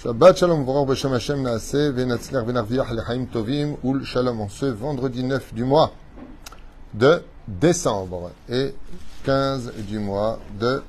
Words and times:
Shabbat 0.00 0.38
Shalom, 0.38 0.64
Beshem 0.64 1.10
Hashem 1.10 1.42
Naaseh, 1.42 1.90
Venatzler 1.90 2.44
Venarviach 2.44 2.92
Lechaim 2.92 3.26
Tovim, 3.26 3.78
Ul 3.82 4.04
Shalom, 4.04 4.40
en 4.40 4.48
ce 4.48 4.66
vendredi 4.66 5.24
9 5.24 5.52
du 5.54 5.64
mois 5.64 5.92
de 6.94 7.20
décembre 7.48 8.30
et 8.48 8.76
15 9.24 9.72
du 9.88 9.98
mois 9.98 10.38
de 10.60 10.84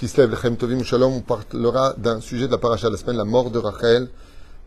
Kislev. 0.00 0.32
Lechaim 0.32 0.56
Tovim, 0.56 0.82
Shalom, 0.82 1.12
on 1.12 1.20
parlera 1.20 1.94
d'un 1.96 2.20
sujet 2.20 2.48
de 2.48 2.50
la 2.50 2.58
paracha 2.58 2.88
de 2.88 2.94
la 2.94 2.98
semaine, 2.98 3.16
la 3.16 3.24
mort 3.24 3.52
de 3.52 3.60
Rachel, 3.60 4.08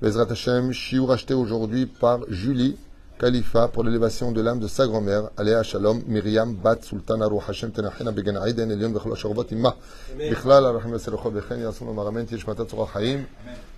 Bezrat 0.01 0.31
Hashem, 0.31 0.71
Shiur 0.71 1.11
acheté 1.11 1.33
aujourd'hui 1.33 1.85
par 1.85 2.21
Julie 2.29 2.77
Khalifa 3.21 3.67
pour 3.67 3.83
l'élévation 3.83 4.31
de 4.31 4.41
l'âme 4.41 4.57
de 4.57 4.67
sa 4.67 4.87
grand-mère, 4.87 5.29
Aléa 5.37 5.61
Shalom, 5.61 6.01
Myriam 6.07 6.55
Bat 6.55 6.77
Sultana 6.81 7.27
Ruh 7.27 7.37
Hashem 7.47 7.69
Tenachena 7.69 8.11
Began 8.11 8.43
Aiden, 8.43 8.71
Elion 8.71 8.89
Bechol 8.89 9.13
Asharvot 9.13 9.45
Imma, 9.51 9.75
Bichlal 10.17 10.65
Arachim 10.65 10.89
Veserocho 10.89 11.29
Bechen, 11.29 11.59
Yasun 11.59 11.93
Maramen, 11.93 12.25
Tishmatat 12.25 12.67
Surah 12.67 12.89
Haim, 12.95 13.27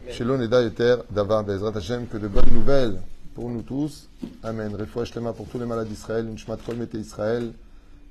Shelon 0.09 0.39
Eda 0.39 0.63
Yeter, 0.63 1.03
Dava 1.13 1.43
Bezrat 1.43 1.75
Hashem, 1.75 2.07
que 2.07 2.15
de 2.15 2.29
bonnes 2.29 2.53
nouvelles 2.53 3.01
pour 3.35 3.49
nous 3.49 3.63
tous. 3.63 4.07
Amen. 4.43 4.73
Refoua 4.79 5.03
Shlema 5.03 5.33
pour 5.33 5.49
tous 5.49 5.59
les 5.59 5.65
malades 5.65 5.89
d'Israël, 5.89 6.25
une 6.25 6.37
Shmat 6.37 6.59
Kol 6.65 6.77
Mete 6.77 6.93
Israël, 6.93 7.51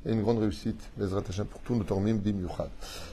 et 0.04 0.12
une 0.12 0.20
grande 0.20 0.40
réussite, 0.40 0.82
Bezrat 0.98 1.22
Hashem, 1.26 1.46
pour 1.46 1.62
tous 1.62 1.74
nos 1.74 1.84
tormim 1.84 2.16
Bim 2.16 2.34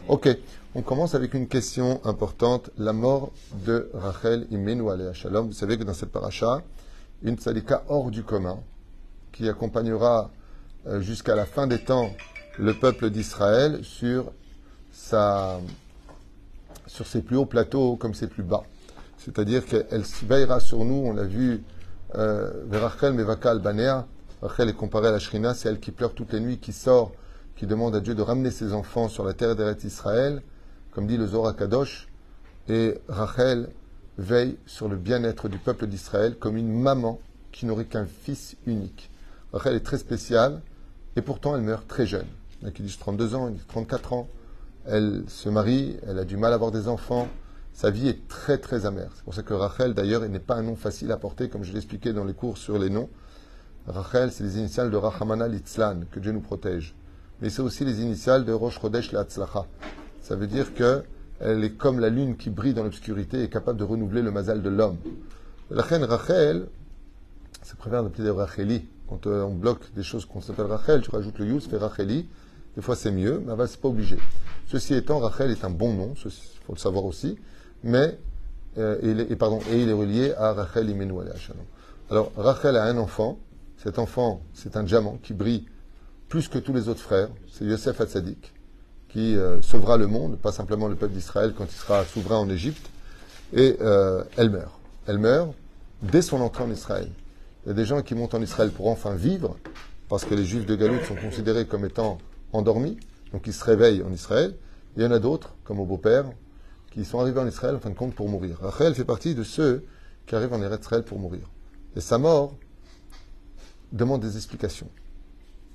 Ok, 0.09 0.27
on 0.75 0.81
commence 0.81 1.15
avec 1.15 1.33
une 1.35 1.47
question 1.47 2.01
importante, 2.03 2.69
la 2.77 2.91
mort 2.91 3.31
de 3.65 3.89
Rachel 3.93 4.45
Imenu 4.51 4.89
Aléa 4.89 5.13
Shalom. 5.13 5.47
Vous 5.47 5.53
savez 5.53 5.77
que 5.77 5.85
dans 5.85 5.93
cette 5.93 6.11
paracha, 6.11 6.61
une 7.23 7.37
tzadika 7.37 7.83
hors 7.87 8.11
du 8.11 8.23
commun, 8.23 8.59
qui 9.31 9.47
accompagnera 9.47 10.31
euh, 10.87 11.01
jusqu'à 11.01 11.35
la 11.35 11.45
fin 11.45 11.67
des 11.67 11.79
temps 11.79 12.11
le 12.57 12.73
peuple 12.73 13.09
d'Israël 13.09 13.79
sur, 13.83 14.31
sur 14.91 15.61
ses 17.05 17.21
plus 17.21 17.37
hauts 17.37 17.45
plateaux 17.45 17.95
comme 17.95 18.13
ses 18.13 18.27
plus 18.27 18.43
bas. 18.43 18.63
C'est-à-dire 19.17 19.65
qu'elle 19.65 20.03
veillera 20.23 20.59
sur 20.59 20.85
nous, 20.85 20.95
on 21.05 21.13
l'a 21.13 21.23
vu, 21.23 21.63
euh, 22.15 22.51
Verachel 22.67 23.13
Mevakal 23.13 23.59
Banea, 23.59 24.07
Rachel 24.41 24.69
est 24.69 24.73
comparée 24.73 25.09
à 25.09 25.11
la 25.11 25.19
Shrina, 25.19 25.53
c'est 25.53 25.69
elle 25.69 25.79
qui 25.79 25.91
pleure 25.91 26.13
toutes 26.13 26.33
les 26.33 26.39
nuits, 26.39 26.57
qui 26.57 26.71
sort, 26.71 27.11
qui 27.55 27.67
demande 27.67 27.95
à 27.95 27.99
Dieu 27.99 28.15
de 28.15 28.21
ramener 28.21 28.51
ses 28.51 28.73
enfants 28.73 29.09
sur 29.09 29.25
la 29.25 29.33
terre 29.33 29.55
d'Eretz 29.55 29.83
Israël, 29.83 30.41
comme 30.91 31.07
dit 31.07 31.17
le 31.17 31.27
Zohar 31.27 31.55
Kadosh, 31.55 32.07
et 32.69 32.95
Rachel 33.09 33.69
veille 34.19 34.57
sur 34.65 34.87
le 34.87 34.97
bien-être 34.97 35.49
du 35.49 35.57
peuple 35.57 35.87
d'Israël 35.87 36.35
comme 36.37 36.57
une 36.57 36.71
maman 36.71 37.19
qui 37.51 37.65
n'aurait 37.65 37.85
qu'un 37.85 38.05
fils 38.05 38.55
unique. 38.65 39.09
Rachel 39.53 39.75
est 39.75 39.85
très 39.85 39.97
spéciale 39.97 40.61
et 41.15 41.21
pourtant 41.21 41.55
elle 41.55 41.61
meurt 41.61 41.87
très 41.87 42.05
jeune. 42.05 42.27
Il 42.61 42.65
y 42.65 42.67
a 42.67 42.71
qui 42.71 42.83
disent 42.83 42.97
32 42.97 43.35
ans, 43.35 43.47
il 43.47 43.55
dit 43.55 43.63
34 43.67 44.13
ans. 44.13 44.27
Elle 44.85 45.23
se 45.27 45.49
marie, 45.49 45.97
elle 46.07 46.19
a 46.19 46.25
du 46.25 46.37
mal 46.37 46.51
à 46.51 46.55
avoir 46.55 46.71
des 46.71 46.87
enfants. 46.87 47.27
Sa 47.73 47.89
vie 47.89 48.09
est 48.09 48.27
très 48.27 48.57
très 48.57 48.85
amère. 48.85 49.11
C'est 49.15 49.23
pour 49.23 49.33
ça 49.33 49.43
que 49.43 49.53
Rachel 49.53 49.93
d'ailleurs 49.93 50.27
n'est 50.27 50.39
pas 50.39 50.55
un 50.55 50.63
nom 50.63 50.75
facile 50.75 51.11
à 51.11 51.17
porter 51.17 51.49
comme 51.49 51.63
je 51.63 51.73
l'expliquais 51.73 52.13
dans 52.13 52.25
les 52.25 52.33
cours 52.33 52.57
sur 52.57 52.77
les 52.77 52.89
noms. 52.89 53.09
Rachel 53.87 54.31
c'est 54.31 54.43
les 54.43 54.57
initiales 54.57 54.91
de 54.91 54.97
Rahamana 54.97 55.47
Litzlan, 55.47 56.01
que 56.11 56.19
Dieu 56.19 56.31
nous 56.31 56.41
protège. 56.41 56.93
Mais 57.41 57.49
c'est 57.49 57.61
aussi 57.61 57.85
les 57.85 58.01
initiales 58.01 58.43
de 58.43 58.51
Rosh 58.51 58.79
Chodesh 58.81 59.13
Latzlacha. 59.13 59.65
Ça 60.21 60.35
veut 60.35 60.47
dire 60.47 60.73
que 60.73 61.03
elle 61.39 61.63
est 61.63 61.71
comme 61.71 61.99
la 61.99 62.09
lune 62.09 62.35
qui 62.37 62.49
brille 62.49 62.73
dans 62.73 62.83
l'obscurité 62.83 63.43
et 63.43 63.49
capable 63.49 63.79
de 63.79 63.83
renouveler 63.83 64.21
le 64.21 64.31
mazal 64.31 64.61
de 64.61 64.69
l'homme. 64.69 64.97
La 65.71 65.83
reine 65.83 66.03
Rachel, 66.03 66.67
c'est 67.61 67.77
préférable 67.77 68.09
d'appeler 68.09 68.29
Racheli. 68.29 68.85
Quand 69.07 69.25
euh, 69.27 69.43
on 69.43 69.53
bloque 69.53 69.93
des 69.93 70.03
choses 70.03 70.25
qu'on 70.25 70.41
s'appelle 70.41 70.65
Rachel, 70.65 71.01
tu 71.01 71.09
rajoutes 71.09 71.39
le 71.39 71.45
yus, 71.45 71.67
fait 71.67 71.77
Racheli. 71.77 72.27
Des 72.75 72.81
fois 72.81 72.95
c'est 72.95 73.11
mieux, 73.11 73.41
mais 73.45 73.53
c'est 73.67 73.79
pas 73.79 73.87
obligé. 73.87 74.17
Ceci 74.67 74.93
étant, 74.93 75.19
Rachel 75.19 75.51
est 75.51 75.63
un 75.63 75.69
bon 75.69 75.93
nom, 75.93 76.13
il 76.13 76.31
faut 76.65 76.73
le 76.73 76.79
savoir 76.79 77.05
aussi, 77.05 77.37
mais 77.83 78.17
euh, 78.77 79.25
et, 79.29 79.35
pardon, 79.35 79.59
et 79.71 79.81
il 79.81 79.89
est 79.89 79.93
relié 79.93 80.33
à 80.35 80.53
Rachel 80.53 80.89
Imenu 80.89 81.13
Alors 82.09 82.31
Rachel 82.35 82.75
a 82.77 82.83
un 82.83 82.97
enfant, 82.97 83.39
cet 83.77 83.97
enfant 83.97 84.41
c'est 84.53 84.77
un 84.77 84.83
diamant 84.83 85.17
qui 85.23 85.33
brille 85.33 85.65
plus 86.27 86.47
que 86.47 86.59
tous 86.59 86.73
les 86.73 86.87
autres 86.87 87.01
frères, 87.01 87.29
c'est 87.51 87.65
Yosef 87.65 87.99
Hatzadik 87.99 88.53
qui 89.09 89.35
euh, 89.35 89.61
sauvera 89.61 89.97
le 89.97 90.07
monde, 90.07 90.37
pas 90.37 90.51
simplement 90.51 90.87
le 90.87 90.95
peuple 90.95 91.13
d'Israël 91.13 91.53
quand 91.57 91.65
il 91.65 91.75
sera 91.75 92.05
souverain 92.05 92.37
en 92.37 92.49
Égypte. 92.49 92.89
Et 93.53 93.77
euh, 93.81 94.23
elle 94.37 94.51
meurt. 94.51 94.71
Elle 95.07 95.17
meurt 95.17 95.53
dès 96.01 96.21
son 96.21 96.39
entrée 96.41 96.63
en 96.63 96.71
Israël. 96.71 97.09
Il 97.65 97.69
y 97.69 97.71
a 97.71 97.73
des 97.73 97.85
gens 97.85 98.01
qui 98.01 98.15
montent 98.15 98.35
en 98.35 98.41
Israël 98.41 98.71
pour 98.71 98.87
enfin 98.87 99.15
vivre, 99.15 99.57
parce 100.07 100.25
que 100.25 100.35
les 100.35 100.45
Juifs 100.45 100.65
de 100.65 100.75
Galoute 100.75 101.03
sont 101.03 101.15
considérés 101.15 101.65
comme 101.65 101.85
étant 101.85 102.19
endormis, 102.53 102.97
donc 103.33 103.47
ils 103.47 103.53
se 103.53 103.63
réveillent 103.63 104.03
en 104.03 104.11
Israël. 104.11 104.55
Il 104.95 105.03
y 105.03 105.05
en 105.05 105.11
a 105.11 105.19
d'autres, 105.19 105.55
comme 105.63 105.79
au 105.79 105.85
beau-père, 105.85 106.25
qui 106.91 107.05
sont 107.05 107.19
arrivés 107.19 107.39
en 107.39 107.47
Israël 107.47 107.75
en 107.75 107.79
fin 107.79 107.89
de 107.89 107.95
compte 107.95 108.15
pour 108.15 108.29
mourir. 108.29 108.57
Rachel 108.61 108.95
fait 108.95 109.05
partie 109.05 109.35
de 109.35 109.43
ceux 109.43 109.85
qui 110.25 110.35
arrivent 110.35 110.53
en 110.53 110.61
Israël 110.61 111.03
pour 111.03 111.19
mourir. 111.19 111.41
Et 111.95 112.01
sa 112.01 112.17
mort 112.17 112.55
demande 113.91 114.21
des 114.21 114.35
explications. 114.35 114.89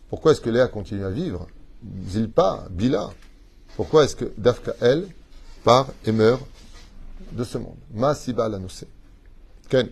Pourquoi 0.09 0.33
est-ce 0.33 0.41
que 0.41 0.51
Léa 0.51 0.69
continue 0.69 1.05
à 1.05 1.11
vivre 1.11 1.49
Zilpa, 2.09 2.67
Bila. 2.71 3.11
Pourquoi 3.77 4.05
est-ce 4.05 4.17
que 4.17 4.33
Dafka, 4.39 4.75
elle, 4.81 5.09
part 5.65 5.89
et 6.05 6.13
meurt 6.13 6.43
de 7.33 7.45
ce 7.45 7.59
monde? 7.59 7.77
Ma 7.93 8.15
Siba 8.15 8.49
Ken 9.69 9.89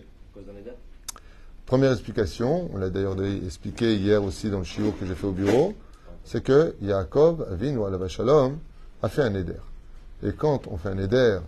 Première 1.65 1.91
explication, 1.91 2.69
on 2.73 2.77
l'a 2.77 2.89
d'ailleurs 2.89 3.15
expliqué 3.23 3.95
hier 3.95 4.23
aussi 4.23 4.49
dans 4.49 4.59
le 4.59 4.63
chiot 4.63 4.93
que 4.99 5.05
j'ai 5.05 5.15
fait 5.15 5.27
au 5.27 5.31
bureau, 5.31 5.73
c'est 6.23 6.43
que 6.43 6.75
Yaakov, 6.81 7.47
Avin 7.51 7.75
ou 7.77 8.07
Shalom, 8.07 8.57
a 9.01 9.09
fait 9.09 9.23
un 9.23 9.33
éder. 9.33 9.55
Et 10.23 10.33
quand 10.33 10.67
on 10.67 10.77
fait 10.77 10.89
un 10.89 10.97
éder 10.97 11.39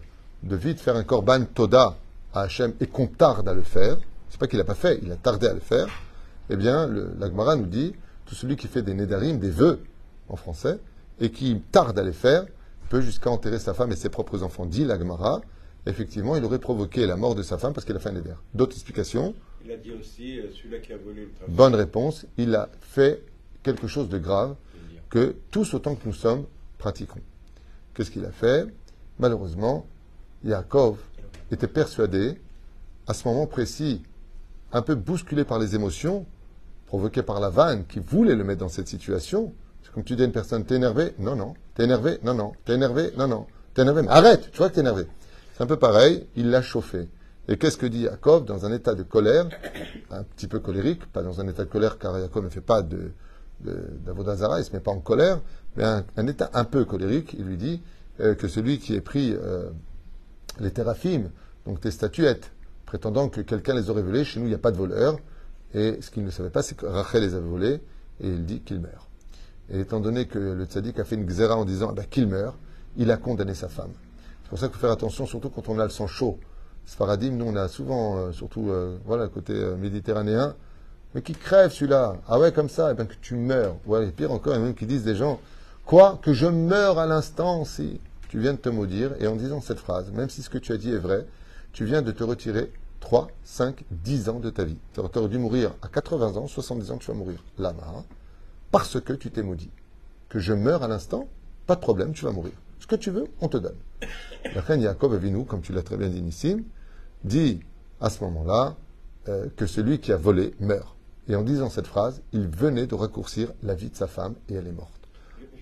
de 0.44 0.56
vite 0.56 0.80
faire 0.80 0.96
un 0.96 1.04
korban 1.04 1.46
toda 1.46 1.98
à 2.34 2.42
Hachem 2.42 2.74
et 2.80 2.88
qu'on 2.88 3.08
tarde 3.08 3.48
à 3.48 3.54
le 3.54 3.62
faire, 3.62 3.98
c'est 4.30 4.40
pas 4.40 4.48
qu'il 4.48 4.58
n'a 4.58 4.66
pas 4.66 4.76
fait, 4.76 5.00
il 5.02 5.12
a 5.12 5.16
tardé 5.16 5.48
à 5.48 5.54
le 5.54 5.60
faire, 5.60 5.88
eh 6.50 6.56
bien, 6.56 6.88
l'Agmara 7.20 7.56
nous 7.56 7.66
dit, 7.66 7.94
tout 8.26 8.36
celui 8.36 8.56
qui 8.56 8.68
fait 8.68 8.82
des 8.82 8.94
nédarim, 8.94 9.40
des 9.40 9.50
vœux, 9.50 9.80
en 10.30 10.36
français, 10.36 10.80
et 11.20 11.32
qui 11.32 11.62
tarde 11.72 11.98
à 11.98 12.04
les 12.04 12.14
faire, 12.14 12.46
peut 12.90 13.02
jusqu'à 13.02 13.30
enterrer 13.30 13.60
sa 13.60 13.74
femme 13.74 13.92
et 13.92 13.96
ses 13.96 14.10
propres 14.10 14.44
enfants. 14.44 14.66
Dit 14.66 14.86
l'Agmara, 14.86 15.42
effectivement, 15.86 16.36
il 16.36 16.44
aurait 16.44 16.60
provoqué 16.60 17.06
la 17.06 17.16
mort 17.16 17.36
de 17.36 17.44
sa 17.44 17.58
femme 17.58 17.74
parce 17.74 17.86
qu'il 17.86 17.96
a 17.96 18.00
fait 18.00 18.10
un 18.10 18.16
éder. 18.16 18.32
D'autres 18.54 18.76
explications 18.76 19.34
Il 19.64 19.72
a 19.72 19.78
dit 19.78 19.92
aussi, 19.92 20.40
euh, 20.40 20.52
celui-là 20.56 20.80
qui 20.80 20.94
a 20.94 20.98
volé 20.98 21.22
le 21.24 21.32
trafic. 21.32 21.56
Bonne 21.56 21.76
réponse, 21.76 22.26
il 22.38 22.56
a 22.56 22.70
fait 22.82 23.24
quelque 23.64 23.88
chose 23.88 24.10
de 24.10 24.18
grave 24.18 24.56
que 25.10 25.36
tous 25.52 25.74
autant 25.74 25.96
que 25.96 26.06
nous 26.06 26.14
sommes 26.14 26.46
pratiquons. 26.78 27.22
Qu'est-ce 27.94 28.12
qu'il 28.12 28.26
a 28.26 28.32
fait? 28.32 28.68
Malheureusement, 29.20 29.88
Yaakov 30.44 30.98
était 31.52 31.68
persuadé, 31.68 32.40
à 33.08 33.14
ce 33.14 33.28
moment 33.28 33.48
précis, 33.48 34.02
un 34.74 34.82
peu 34.82 34.96
bousculé 34.96 35.46
par 35.46 35.58
les 35.58 35.76
émotions, 35.76 36.26
provoquées 36.86 37.24
par 37.24 37.40
la 37.40 37.50
vanne 37.50 37.86
qui 37.86 38.00
voulait 38.00 38.36
le 38.36 38.44
mettre 38.44 38.60
dans 38.60 38.70
cette 38.70 38.88
situation, 38.88 39.54
comme 39.96 40.04
tu 40.04 40.18
dis 40.18 40.24
à 40.24 40.26
une 40.26 40.34
personne, 40.34 40.66
t'es 40.66 40.76
énervé 40.76 41.14
Non, 41.20 41.38
non. 41.38 41.54
T'es 41.74 41.86
énervé 41.86 42.20
Non, 42.22 42.34
non. 42.34 42.52
T'es 42.66 42.74
énervé 42.74 43.14
Non, 43.18 43.30
non. 43.30 43.48
T'es 43.74 43.84
énervé 43.84 44.02
Mais 44.02 44.10
arrête 44.10 44.52
Tu 44.52 44.58
vois 44.58 44.68
que 44.68 44.76
t'es 44.76 44.82
énervé. 44.82 45.08
C'est 45.56 45.64
un 45.64 45.68
peu 45.68 45.78
pareil, 45.78 46.28
il 46.36 46.50
l'a 46.50 46.62
chauffé. 46.62 47.08
Et 47.48 47.56
qu'est-ce 47.56 47.78
que 47.78 47.86
dit 47.86 48.04
Jacob 48.04 48.44
dans 48.46 48.66
un 48.66 48.74
état 48.74 48.94
de 48.94 49.04
colère, 49.04 49.48
un 50.12 50.24
petit 50.24 50.48
peu 50.48 50.60
colérique, 50.60 51.06
pas 51.14 51.24
dans 51.24 51.40
un 51.40 51.48
état 51.48 51.64
de 51.64 51.70
colère 51.70 51.98
car 51.98 52.20
Jacob 52.20 52.44
ne 52.44 52.50
fait 52.50 52.60
pas 52.60 52.82
de, 52.82 53.14
d'Avodazara, 53.62 54.58
il 54.58 54.64
ne 54.64 54.66
se 54.66 54.74
met 54.74 54.82
pas 54.82 54.92
en 54.92 55.00
colère, 55.00 55.40
mais 55.78 55.86
un, 55.86 56.28
état 56.28 56.50
un 56.54 56.66
peu 56.66 56.84
colérique, 56.84 57.34
il 57.40 57.46
lui 57.46 57.56
dit 57.56 57.82
euh, 58.20 58.36
que 58.36 58.50
celui 58.50 58.80
qui 58.80 58.96
ait 58.96 59.02
pris 59.02 59.34
euh, 59.34 59.70
les 60.60 60.72
théraphim, 60.72 61.30
donc 61.66 61.80
tes 61.80 61.92
statuettes, 61.92 62.52
prétendant 62.86 63.30
que 63.30 63.40
quelqu'un 63.40 63.76
les 63.76 63.90
aurait 63.90 64.02
volées, 64.02 64.26
chez 64.26 64.42
nous 64.42 64.48
il 64.48 64.50
n'y 64.50 64.56
a 64.56 64.60
pas 64.60 64.72
de 64.72 64.78
voleurs, 64.78 65.18
et 65.74 66.00
ce 66.02 66.12
qu'il 66.12 66.26
ne 66.26 66.32
savait 66.32 66.50
pas, 66.50 66.64
c'est 66.64 66.76
que 66.76 66.86
Rachel 66.86 67.22
les 67.22 67.34
avait 67.34 67.48
volées, 67.48 67.82
et 68.20 68.28
il 68.28 68.46
dit 68.46 68.60
qu'il 68.60 68.82
meurt. 68.82 69.08
Et 69.70 69.80
étant 69.80 70.00
donné 70.00 70.26
que 70.26 70.38
le 70.38 70.66
tzaddik 70.66 71.00
a 71.00 71.04
fait 71.04 71.16
une 71.16 71.26
xéra 71.26 71.56
en 71.56 71.66
disant 71.66 71.88
ah 71.92 71.94
ben, 71.94 72.06
qu'il 72.06 72.28
meurt, 72.28 72.56
il 72.98 73.12
a 73.12 73.18
condamné 73.18 73.54
sa 73.54 73.68
femme. 73.68 73.92
C'est 74.44 74.50
pour 74.50 74.60
ça 74.60 74.68
qu'il 74.68 74.76
faut 74.76 74.82
faire 74.82 74.92
attention, 74.92 75.26
surtout 75.26 75.50
quand 75.50 75.70
on 75.70 75.80
a 75.80 75.84
le 75.84 75.90
sang 75.90 76.08
chaud. 76.08 76.38
Sfaradim, 76.86 77.32
nous 77.32 77.46
on 77.46 77.56
a 77.56 77.68
souvent, 77.68 78.18
euh, 78.18 78.32
surtout 78.32 78.70
euh, 78.70 78.98
voilà, 79.06 79.28
côté 79.28 79.54
euh, 79.54 79.76
méditerranéen, 79.76 80.56
mais 81.16 81.22
qui 81.22 81.34
crève 81.34 81.72
celui-là. 81.72 82.18
Ah 82.28 82.40
ouais, 82.40 82.52
comme 82.52 82.70
ça, 82.70 82.90
et 82.90 82.92
eh 82.92 82.94
ben 82.96 83.08
que 83.08 83.16
tu 83.20 83.36
meurs. 83.36 83.76
Ouais, 83.88 84.08
et 84.08 84.12
pire 84.12 84.32
encore, 84.32 84.54
il 84.54 84.58
y 84.58 84.62
a 84.62 84.64
même 84.64 84.76
qui 84.76 84.86
disent 84.86 85.04
des 85.04 85.16
gens, 85.16 85.40
quoi, 85.86 86.20
que 86.22 86.32
je 86.34 86.46
meurs 86.46 87.00
à 87.00 87.08
l'instant 87.08 87.66
si 87.66 88.00
tu 88.30 88.40
viens 88.40 88.54
de 88.54 88.60
te 88.60 88.70
maudire, 88.70 89.12
et 89.20 89.28
en 89.28 89.36
disant 89.36 89.62
cette 89.62 89.80
phrase, 89.80 90.12
même 90.12 90.30
si 90.30 90.44
ce 90.44 90.50
que 90.50 90.60
tu 90.60 90.74
as 90.74 90.78
dit 90.78 90.92
est 90.92 91.00
vrai, 91.00 91.26
tu 91.74 91.86
viens 91.86 92.04
de 92.04 92.12
te 92.12 92.24
retirer 92.24 92.72
3, 93.00 93.30
5, 93.44 93.84
10 93.90 94.30
ans 94.30 94.40
de 94.40 94.50
ta 94.50 94.64
vie. 94.64 94.78
Tu 94.94 95.00
aurais 95.00 95.28
dû 95.28 95.38
mourir 95.40 95.72
à 95.82 95.88
80 95.88 96.38
ans, 96.38 96.48
70 96.48 96.92
ans, 96.92 96.98
tu 96.98 97.08
vas 97.08 97.18
mourir 97.18 97.44
là-bas. 97.58 98.04
Parce 98.76 99.00
que 99.00 99.14
tu 99.14 99.32
t'es 99.32 99.42
maudit. 99.42 99.70
Que 100.28 100.38
je 100.38 100.52
meurs 100.52 100.84
à 100.84 100.90
l'instant, 100.90 101.30
pas 101.66 101.76
de 101.76 101.80
problème, 101.80 102.12
tu 102.12 102.26
vas 102.26 102.34
mourir. 102.34 102.52
Ce 102.82 102.88
que 102.88 102.98
tu 102.98 103.10
veux, 103.10 103.24
on 103.40 103.48
te 103.48 103.56
donne. 103.56 103.78
La 104.54 104.60
reine 104.60 104.82
Yaakov 104.82 105.18
nous, 105.30 105.46
comme 105.46 105.62
tu 105.62 105.72
l'as 105.72 105.82
très 105.82 105.96
bien 105.96 106.10
dit 106.10 106.20
ici, 106.20 106.58
dit 107.24 107.62
à 108.02 108.10
ce 108.10 108.22
moment-là 108.26 108.76
euh, 109.30 109.48
que 109.56 109.66
celui 109.66 110.00
qui 110.00 110.12
a 110.12 110.18
volé 110.18 110.54
meurt. 110.60 110.94
Et 111.30 111.38
en 111.38 111.44
disant 111.44 111.70
cette 111.70 111.88
phrase, 111.88 112.22
il 112.34 112.50
venait 112.50 112.86
de 112.86 112.96
raccourcir 112.96 113.54
la 113.64 113.76
vie 113.76 113.90
de 113.90 113.96
sa 113.96 114.08
femme 114.08 114.36
et 114.50 114.56
elle 114.56 114.68
est 114.68 114.74
morte. 114.74 114.92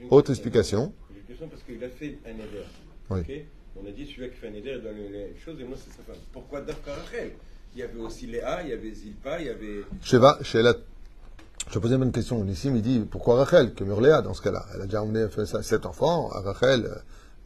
Autre 0.10 0.32
explication 0.32 0.92
J'ai 1.12 1.20
une 1.20 1.26
question 1.28 1.48
parce 1.50 1.62
qu'il 1.62 1.84
a 1.84 1.90
fait 1.90 2.18
un 2.26 2.32
éder. 2.32 2.66
Oui. 3.12 3.46
On 3.80 3.88
a 3.88 3.92
dit 3.92 4.08
celui-là 4.08 4.30
qui 4.30 4.38
fait 4.38 4.48
un 4.48 4.56
éder, 4.56 4.74
il 4.76 4.82
donne 4.82 4.98
les 4.98 5.36
choses 5.46 5.62
et 5.62 5.66
moi 5.66 5.78
c'est 5.78 5.96
sa 5.96 6.02
femme. 6.02 6.22
Pourquoi 6.32 6.62
Dafka 6.62 6.96
Rachel? 6.96 7.34
Il 7.76 7.80
y 7.80 7.84
avait 7.84 8.00
aussi 8.00 8.26
Léa, 8.26 8.64
il 8.64 8.70
y 8.70 8.74
avait 8.74 8.92
Zilpa, 8.92 9.40
il 9.40 9.46
y 9.46 9.50
avait. 9.50 9.82
Sheva, 10.02 10.40
chez 10.42 10.64
la... 10.64 10.74
Je 11.74 11.80
vais 11.80 11.82
poser 11.82 11.96
une 11.96 12.12
question. 12.12 12.44
Nissim, 12.44 12.76
il 12.76 12.84
dit 12.84 13.00
pourquoi 13.00 13.38
Rachel 13.38 13.74
Que 13.74 13.84
Murléa 13.84 14.22
dans 14.22 14.36
ce 14.36 14.44
cas-là? 14.44 14.64
Elle 14.76 14.82
a 14.82 14.86
déjà 14.86 15.02
emmené 15.02 15.26
sept 15.64 15.88
enfants. 15.88 16.28
Rachel, 16.28 16.86
euh, 16.86 16.96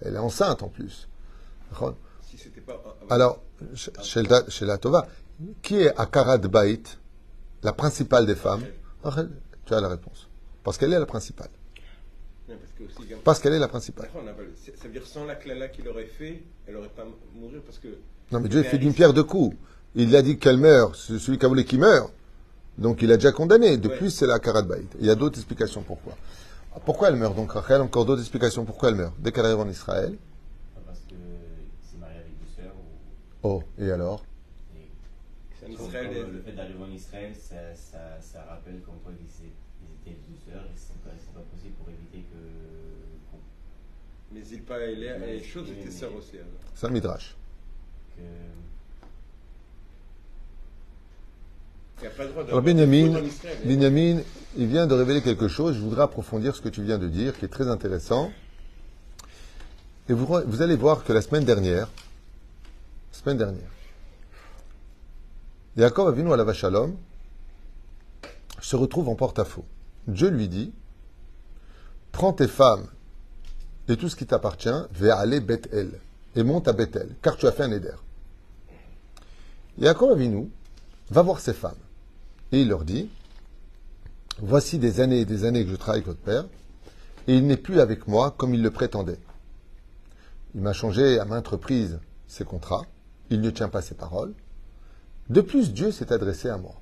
elle 0.01 0.15
est 0.15 0.19
enceinte 0.19 0.63
en 0.63 0.67
plus. 0.67 1.07
Si 2.25 2.35
pas. 2.65 2.83
Alors, 3.09 3.41
chez- 3.73 3.93
chez 4.03 4.23
la, 4.23 4.43
chez 4.49 4.65
la 4.65 4.77
Tova, 4.77 5.07
qui 5.61 5.77
est 5.79 5.97
Akarat 5.97 6.39
Bait, 6.39 6.81
la 7.63 7.71
principale 7.71 8.25
des 8.25 8.35
femmes? 8.35 8.65
Rachel, 9.01 9.29
tu 9.65 9.73
as 9.73 9.79
la 9.79 9.87
réponse. 9.87 10.27
Parce 10.61 10.77
qu'elle 10.77 10.91
est 10.91 10.99
la 10.99 11.05
principale. 11.05 11.49
Parce 13.23 13.39
qu'elle 13.39 13.53
est 13.53 13.59
la 13.59 13.69
principale. 13.69 14.09
Ça 14.75 14.87
veut 14.87 14.91
dire 14.91 15.07
sans 15.07 15.23
la 15.23 15.35
clala 15.35 15.69
qu'il 15.69 15.87
aurait 15.87 16.03
fait, 16.05 16.43
elle 16.67 16.75
aurait 16.75 16.89
pas 16.89 17.05
mourir 17.33 17.61
parce 17.65 17.79
que. 17.79 17.87
Non, 18.33 18.41
mais 18.41 18.49
Dieu 18.49 18.61
fait 18.63 18.77
d'une 18.77 18.93
pierre 18.93 19.13
deux 19.13 19.23
coups. 19.23 19.55
Il 19.95 20.13
a 20.17 20.21
dit 20.21 20.37
qu'elle 20.37 20.57
meurt, 20.57 20.97
c'est 20.97 21.17
celui 21.17 21.37
qui 21.39 21.45
a 21.45 21.47
voulu 21.47 21.63
qui 21.63 21.77
meurt. 21.77 22.11
Donc 22.77 23.01
il 23.01 23.11
a 23.11 23.15
déjà 23.17 23.31
condamné. 23.31 23.77
De 23.77 23.87
Ouais. 23.89 23.97
plus, 23.97 24.11
c'est 24.11 24.27
la 24.27 24.39
Karat 24.39 24.61
Baït. 24.63 24.89
Il 24.99 25.05
y 25.05 25.09
a 25.09 25.15
d'autres 25.15 25.37
explications 25.39 25.81
pourquoi. 25.81 26.15
Pourquoi 26.85 27.09
elle 27.09 27.15
meurt 27.15 27.35
donc 27.35 27.51
Rachel? 27.51 27.81
Encore 27.81 28.05
d'autres 28.05 28.21
explications 28.21 28.63
pourquoi 28.65 28.89
elle 28.89 28.95
meurt. 28.95 29.13
Dès 29.19 29.31
qu'elle 29.31 29.45
arrive 29.45 29.59
en 29.59 29.67
Israël? 29.69 30.15
Parce 30.85 30.99
que 30.99 31.15
c'est 31.89 31.97
marié 31.99 32.17
avec 32.19 32.31
deux 32.39 32.61
sœurs. 32.61 32.73
Ou, 33.43 33.47
Oh, 33.47 33.63
et 33.79 33.89
alors? 33.91 34.23
Et 35.67 35.71
Israël. 35.73 36.23
comme 36.23 36.33
le 36.33 36.41
fait 36.41 36.51
d'arriver 36.51 36.83
en 36.83 36.91
Israël, 36.91 37.33
ça, 37.35 37.55
ça, 37.75 38.21
ça 38.21 38.43
rappelle 38.47 38.79
comme 38.85 38.95
quoi 39.03 39.11
ils 39.19 39.25
étaient, 39.25 40.17
deux 40.29 40.51
sœurs 40.51 40.63
et 40.63 40.75
c'est 40.77 40.93
pas, 41.03 41.41
possible 41.51 41.73
pour 41.79 41.89
éviter 41.89 42.19
que. 42.31 42.37
Mais 44.31 44.41
Zilpa 44.43 44.79
et 44.79 44.95
Léa 44.95 45.17
et 45.17 45.41
oui, 45.55 45.71
étaient 45.81 45.91
sœurs 45.91 46.13
aussi. 46.15 46.37
C'est 46.75 46.85
un 46.87 46.89
midrash. 46.91 47.35
que 48.15 48.21
Il 48.21 48.23
n'y 48.23 48.29
a 48.29 48.29
pas 48.29 48.35
le 51.01 51.55
droit 51.57 51.65
Alors 51.65 51.65
d'avoir 51.67 51.86
des 51.86 51.86
Benjamin. 52.61 53.21
Benjamin, 53.65 54.21
il 54.55 54.67
vient 54.67 54.85
de 54.85 54.93
révéler 54.93 55.21
quelque 55.21 55.47
chose. 55.47 55.75
Je 55.75 55.81
voudrais 55.81 56.03
approfondir 56.03 56.55
ce 56.55 56.61
que 56.61 56.69
tu 56.69 56.83
viens 56.83 56.97
de 56.97 57.07
dire, 57.07 57.37
qui 57.37 57.45
est 57.45 57.49
très 57.49 57.67
intéressant. 57.67 58.31
Et 60.09 60.13
vous, 60.13 60.27
vous 60.45 60.61
allez 60.61 60.75
voir 60.75 61.03
que 61.03 61.11
la 61.11 61.21
semaine 61.21 61.43
dernière, 61.43 61.89
semaine 63.11 63.37
dernière, 63.37 63.69
Yaakov 65.75 66.09
Avinu 66.09 66.31
à 66.33 66.37
la 66.37 66.45
se 68.61 68.75
retrouve 68.75 69.09
en 69.09 69.15
porte-à-faux. 69.15 69.65
Dieu 70.07 70.29
lui 70.29 70.47
dit 70.47 70.71
Prends 72.11 72.33
tes 72.33 72.47
femmes 72.47 72.87
et 73.87 73.97
tout 73.97 74.09
ce 74.09 74.15
qui 74.15 74.25
t'appartient, 74.25 74.69
vers 74.91 75.17
aller 75.17 75.39
Bethel 75.39 75.91
et 76.35 76.43
monte 76.43 76.67
à 76.67 76.73
Bethel, 76.73 77.09
car 77.21 77.37
tu 77.37 77.47
as 77.47 77.51
fait 77.51 77.63
un 77.63 77.71
éder. 77.71 77.91
Yaakov 79.79 80.11
Avinu 80.11 80.49
va 81.09 81.21
voir 81.21 81.39
ses 81.39 81.53
femmes 81.53 81.75
et 82.51 82.61
il 82.61 82.69
leur 82.69 82.83
dit 82.83 83.09
Voici 84.39 84.77
des 84.77 84.99
années 84.99 85.21
et 85.21 85.25
des 85.25 85.45
années 85.45 85.65
que 85.65 85.71
je 85.71 85.75
travaille 85.75 86.01
avec 86.01 86.07
votre 86.07 86.21
père, 86.21 86.45
et 87.27 87.35
il 87.35 87.47
n'est 87.47 87.57
plus 87.57 87.79
avec 87.79 88.07
moi 88.07 88.31
comme 88.31 88.53
il 88.53 88.61
le 88.61 88.71
prétendait. 88.71 89.19
Il 90.53 90.61
m'a 90.61 90.73
changé 90.73 91.19
à 91.19 91.25
maintes 91.25 91.47
reprises 91.47 91.99
ses 92.27 92.45
contrats, 92.45 92.85
il 93.29 93.41
ne 93.41 93.49
tient 93.49 93.69
pas 93.69 93.81
ses 93.81 93.95
paroles. 93.95 94.33
De 95.29 95.41
plus, 95.41 95.73
Dieu 95.73 95.91
s'est 95.91 96.13
adressé 96.13 96.49
à 96.49 96.57
moi, 96.57 96.75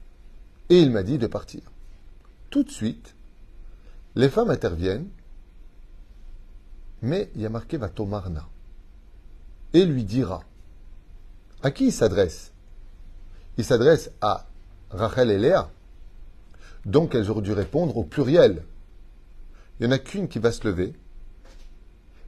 et 0.69 0.79
il 0.81 0.91
m'a 0.91 1.03
dit 1.03 1.17
de 1.17 1.27
partir. 1.27 1.61
Tout 2.49 2.63
de 2.63 2.71
suite, 2.71 3.15
les 4.15 4.29
femmes 4.29 4.49
interviennent, 4.49 5.09
mais 7.01 7.29
il 7.35 7.41
y 7.41 7.45
a 7.45 7.49
marqué 7.49 7.77
Vatomarna, 7.77 8.47
et 9.73 9.85
lui 9.85 10.03
dira. 10.03 10.43
À 11.63 11.71
qui 11.71 11.87
il 11.87 11.91
s'adresse? 11.91 12.51
Il 13.57 13.63
s'adresse 13.63 14.11
à 14.21 14.47
Rachel 14.91 15.31
et 15.31 15.37
Léa. 15.37 15.69
Donc 16.85 17.15
elles 17.15 17.29
auraient 17.29 17.41
dû 17.41 17.53
répondre 17.53 17.97
au 17.97 18.03
pluriel. 18.03 18.63
Il 19.79 19.87
n'y 19.87 19.93
en 19.93 19.95
a 19.95 19.99
qu'une 19.99 20.27
qui 20.27 20.39
va 20.39 20.51
se 20.51 20.67
lever. 20.67 20.93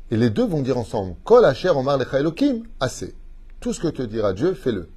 Et 0.09 0.17
les 0.17 0.29
deux 0.29 0.45
vont 0.45 0.61
dire 0.61 0.77
ensemble 0.77 1.15
Kol 1.23 1.45
Asher 1.45 1.69
Omar 1.69 1.97
Lecha 1.97 2.19
Elokim, 2.19 2.63
assez. 2.79 3.13
Tout 3.59 3.73
ce 3.73 3.79
que 3.79 3.87
te 3.87 4.01
dira 4.01 4.33
Dieu, 4.33 4.53
fais-le. 4.53 4.89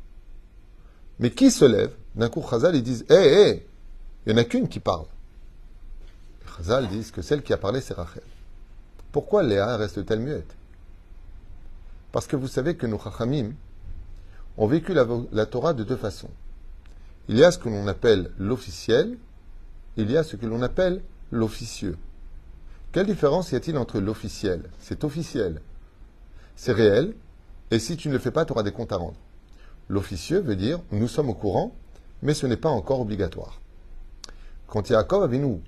Mais 1.18 1.30
qui 1.30 1.50
se 1.50 1.64
lève? 1.64 1.92
D'un 2.14 2.28
coup, 2.28 2.44
Chazal, 2.48 2.74
ils 2.74 2.82
disent 2.82 3.04
Hé, 3.08 3.14
hé 3.14 3.66
Il 4.26 4.32
n'y 4.32 4.38
en 4.38 4.42
a 4.42 4.44
qu'une 4.44 4.68
qui 4.68 4.80
parle. 4.80 5.06
Les 6.42 6.56
Chazal 6.56 6.88
disent 6.88 7.10
que 7.10 7.22
celle 7.22 7.42
qui 7.42 7.52
a 7.52 7.56
parlé, 7.56 7.80
c'est 7.80 7.94
Rachel. 7.94 8.22
Pourquoi 9.12 9.42
Léa 9.42 9.76
reste-t-elle 9.76 10.20
muette? 10.20 10.54
Parce 12.12 12.26
que 12.26 12.36
vous 12.36 12.48
savez 12.48 12.76
que 12.76 12.86
nos 12.86 12.98
Chachamim 12.98 13.52
ont 14.56 14.66
vécu 14.66 14.94
la 14.94 15.46
Torah 15.46 15.74
de 15.74 15.84
deux 15.84 15.96
façons. 15.96 16.30
Il 17.30 17.38
y 17.38 17.44
a 17.44 17.52
ce 17.52 17.58
que 17.58 17.68
l'on 17.68 17.86
appelle 17.86 18.32
l'officiel, 18.38 19.16
il 19.96 20.10
y 20.10 20.16
a 20.16 20.24
ce 20.24 20.34
que 20.34 20.46
l'on 20.46 20.62
appelle 20.62 21.00
l'officieux. 21.30 21.96
Quelle 22.90 23.06
différence 23.06 23.52
y 23.52 23.54
a-t-il 23.54 23.78
entre 23.78 24.00
l'officiel 24.00 24.64
C'est 24.80 25.04
officiel, 25.04 25.60
c'est 26.56 26.72
réel, 26.72 27.14
et 27.70 27.78
si 27.78 27.96
tu 27.96 28.08
ne 28.08 28.14
le 28.14 28.18
fais 28.18 28.32
pas, 28.32 28.44
tu 28.44 28.50
auras 28.50 28.64
des 28.64 28.72
comptes 28.72 28.90
à 28.90 28.96
rendre. 28.96 29.14
L'officieux 29.88 30.40
veut 30.40 30.56
dire 30.56 30.80
nous 30.90 31.06
sommes 31.06 31.28
au 31.28 31.34
courant, 31.34 31.72
mais 32.20 32.34
ce 32.34 32.48
n'est 32.48 32.56
pas 32.56 32.68
encore 32.68 32.98
obligatoire. 32.98 33.60
Quand 34.66 34.90
Yaakov 34.90 35.22
Avinu 35.22 35.60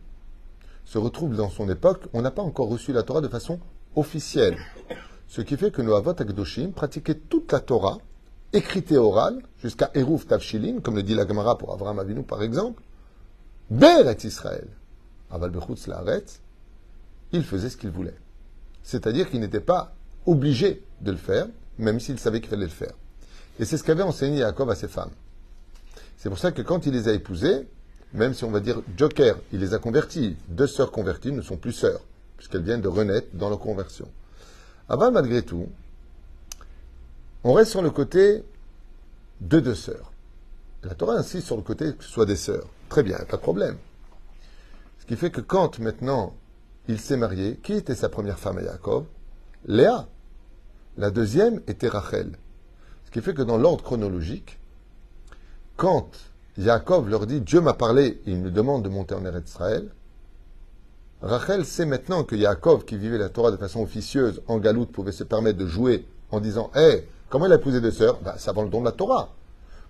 se 0.84 0.98
retrouve 0.98 1.36
dans 1.36 1.48
son 1.48 1.68
époque, 1.68 2.08
on 2.12 2.22
n'a 2.22 2.32
pas 2.32 2.42
encore 2.42 2.70
reçu 2.70 2.92
la 2.92 3.04
Torah 3.04 3.20
de 3.20 3.28
façon 3.28 3.60
officielle. 3.94 4.58
Ce 5.28 5.40
qui 5.40 5.56
fait 5.56 5.70
que 5.70 5.80
nos 5.80 5.94
Avot 5.94 6.10
Akdoshim 6.10 6.72
pratiquaient 6.72 7.14
toute 7.14 7.52
la 7.52 7.60
Torah, 7.60 7.98
écrite 8.52 8.92
et 8.92 8.98
jusqu'à 9.58 9.90
Eruv 9.94 10.26
Tavshilin, 10.26 10.80
comme 10.80 10.96
le 10.96 11.02
dit 11.02 11.14
la 11.14 11.26
Gemara 11.26 11.56
pour 11.58 11.72
Abraham 11.72 11.98
Avinu 11.98 12.22
par 12.22 12.42
exemple, 12.42 12.82
Beret 13.70 14.18
Israël. 14.24 14.66
Aval 15.30 15.50
Bechutz 15.50 15.86
Laaretz, 15.86 16.40
il 17.32 17.42
faisait 17.42 17.70
ce 17.70 17.76
qu'il 17.76 17.90
voulait. 17.90 18.16
C'est-à-dire 18.82 19.30
qu'il 19.30 19.40
n'était 19.40 19.60
pas 19.60 19.94
obligé 20.26 20.82
de 21.00 21.10
le 21.10 21.16
faire, 21.16 21.46
même 21.78 21.98
s'il 21.98 22.18
savait 22.18 22.40
qu'il 22.40 22.50
fallait 22.50 22.64
le 22.64 22.68
faire. 22.68 22.92
Et 23.58 23.64
c'est 23.64 23.76
ce 23.76 23.84
qu'avait 23.84 24.02
enseigné 24.02 24.38
Jacob 24.38 24.68
à 24.70 24.74
ses 24.74 24.88
femmes. 24.88 25.10
C'est 26.18 26.28
pour 26.28 26.38
ça 26.38 26.52
que 26.52 26.62
quand 26.62 26.86
il 26.86 26.92
les 26.92 27.08
a 27.08 27.12
épousées, 27.12 27.66
même 28.12 28.34
si 28.34 28.44
on 28.44 28.50
va 28.50 28.60
dire 28.60 28.82
Joker, 28.96 29.38
il 29.52 29.60
les 29.60 29.74
a 29.74 29.78
converties. 29.78 30.36
Deux 30.48 30.66
sœurs 30.66 30.92
converties 30.92 31.32
ne 31.32 31.40
sont 31.40 31.56
plus 31.56 31.72
sœurs, 31.72 32.00
puisqu'elles 32.36 32.62
viennent 32.62 32.82
de 32.82 32.88
renaître 32.88 33.28
dans 33.32 33.48
leur 33.48 33.58
conversion. 33.58 34.08
Avant, 34.88 35.10
malgré 35.10 35.42
tout, 35.42 35.68
on 37.44 37.54
reste 37.54 37.70
sur 37.70 37.82
le 37.82 37.90
côté 37.90 38.44
de 39.42 39.60
deux 39.60 39.74
sœurs. 39.74 40.12
La 40.82 40.94
Torah 40.94 41.14
insiste 41.14 41.46
sur 41.46 41.56
le 41.56 41.62
côté 41.62 41.94
que 41.94 42.04
ce 42.04 42.10
soit 42.10 42.26
des 42.26 42.36
sœurs. 42.36 42.66
Très 42.88 43.02
bien, 43.02 43.18
pas 43.28 43.36
de 43.36 43.42
problème. 43.42 43.76
Ce 44.98 45.06
qui 45.06 45.16
fait 45.16 45.30
que 45.30 45.40
quand 45.40 45.78
maintenant 45.78 46.34
il 46.88 46.98
s'est 46.98 47.16
marié, 47.16 47.58
qui 47.62 47.74
était 47.74 47.94
sa 47.94 48.08
première 48.08 48.38
femme 48.38 48.58
à 48.58 48.62
Jacob 48.62 49.06
Léa. 49.66 50.08
La 50.96 51.10
deuxième 51.10 51.60
était 51.68 51.88
Rachel. 51.88 52.32
Ce 53.04 53.10
qui 53.10 53.20
fait 53.20 53.34
que 53.34 53.42
dans 53.42 53.56
l'ordre 53.56 53.84
chronologique, 53.84 54.58
quand 55.76 56.10
Jacob 56.58 57.08
leur 57.08 57.26
dit 57.26 57.40
Dieu 57.40 57.60
m'a 57.60 57.74
parlé, 57.74 58.20
il 58.26 58.38
me 58.38 58.50
demande 58.50 58.82
de 58.82 58.88
monter 58.88 59.14
en 59.14 59.24
Eretz 59.24 59.48
Israël, 59.48 59.88
Rachel 61.22 61.64
sait 61.64 61.86
maintenant 61.86 62.24
que 62.24 62.34
Yaakov, 62.34 62.84
qui 62.84 62.96
vivait 62.96 63.18
la 63.18 63.28
Torah 63.28 63.52
de 63.52 63.56
façon 63.56 63.80
officieuse 63.80 64.42
en 64.48 64.58
galoute, 64.58 64.90
pouvait 64.90 65.12
se 65.12 65.22
permettre 65.22 65.58
de 65.58 65.66
jouer 65.66 66.04
en 66.32 66.40
disant 66.40 66.72
Hé, 66.74 67.06
comment 67.32 67.46
elle 67.46 67.52
a 67.52 67.56
épousé 67.56 67.80
deux 67.80 67.90
sœurs 67.90 68.18
ben, 68.22 68.34
C'est 68.36 68.50
avant 68.50 68.62
le 68.62 68.68
don 68.68 68.80
de 68.80 68.84
la 68.84 68.92
Torah. 68.92 69.30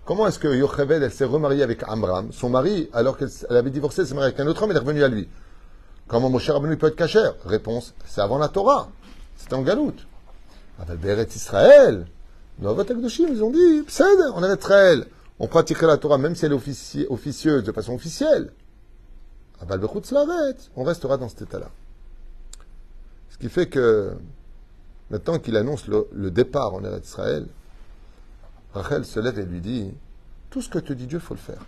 Comment 0.05 0.27
est-ce 0.27 0.39
que 0.39 0.47
Yocheved, 0.47 1.03
elle 1.03 1.11
s'est 1.11 1.25
remariée 1.25 1.61
avec 1.61 1.83
Amram, 1.83 2.31
son 2.31 2.49
mari, 2.49 2.89
alors 2.93 3.17
qu'elle 3.17 3.29
elle 3.49 3.57
avait 3.57 3.69
divorcé, 3.69 4.05
s'est 4.05 4.13
mariée 4.13 4.29
avec 4.29 4.39
un 4.39 4.47
autre 4.47 4.63
homme, 4.63 4.71
elle 4.71 4.77
est 4.77 4.79
revenue 4.79 5.03
à 5.03 5.09
lui 5.09 5.27
Comment 6.07 6.29
Moshe 6.29 6.49
Rabbeinu 6.49 6.77
peut 6.77 6.87
être 6.87 6.95
cacher 6.95 7.29
Réponse 7.45 7.93
c'est 8.05 8.21
avant 8.21 8.37
la 8.37 8.47
Torah. 8.47 8.87
C'était 9.35 9.55
en 9.55 9.61
galoute. 9.61 10.07
Avec 10.79 10.99
Beret 11.01 11.27
Israël, 11.35 12.07
nos 12.59 12.81
ils 12.81 13.43
ont 13.43 13.51
dit 13.51 13.85
on 14.35 14.43
est 14.43 14.57
Israël. 14.57 15.05
On 15.39 15.47
pratiquerait 15.47 15.87
la 15.87 15.97
Torah 15.97 16.17
même 16.17 16.35
si 16.35 16.45
elle 16.45 16.53
est 16.53 16.55
offici- 16.55 17.07
officieuse, 17.09 17.63
de 17.63 17.71
façon 17.73 17.93
officielle. 17.93 18.53
Balbechutz 19.65 20.11
Laret, 20.11 20.55
on 20.75 20.83
restera 20.83 21.17
dans 21.17 21.29
cet 21.29 21.43
état-là. 21.43 21.69
Ce 23.29 23.37
qui 23.37 23.49
fait 23.49 23.67
que, 23.67 24.13
maintenant 25.13 25.37
qu'il 25.37 25.55
annonce 25.57 25.85
le, 25.87 26.31
départ 26.31 26.73
en 26.73 26.83
Eretz 26.83 27.07
Israël, 27.07 27.45
Rachel 28.73 29.05
se 29.05 29.19
lève 29.19 29.37
et 29.37 29.45
lui 29.45 29.61
dit 29.61 29.93
Tout 30.49 30.63
ce 30.63 30.69
que 30.69 30.79
te 30.79 30.91
dit 30.91 31.05
Dieu, 31.05 31.19
faut 31.19 31.35
le 31.35 31.39
faire. 31.39 31.63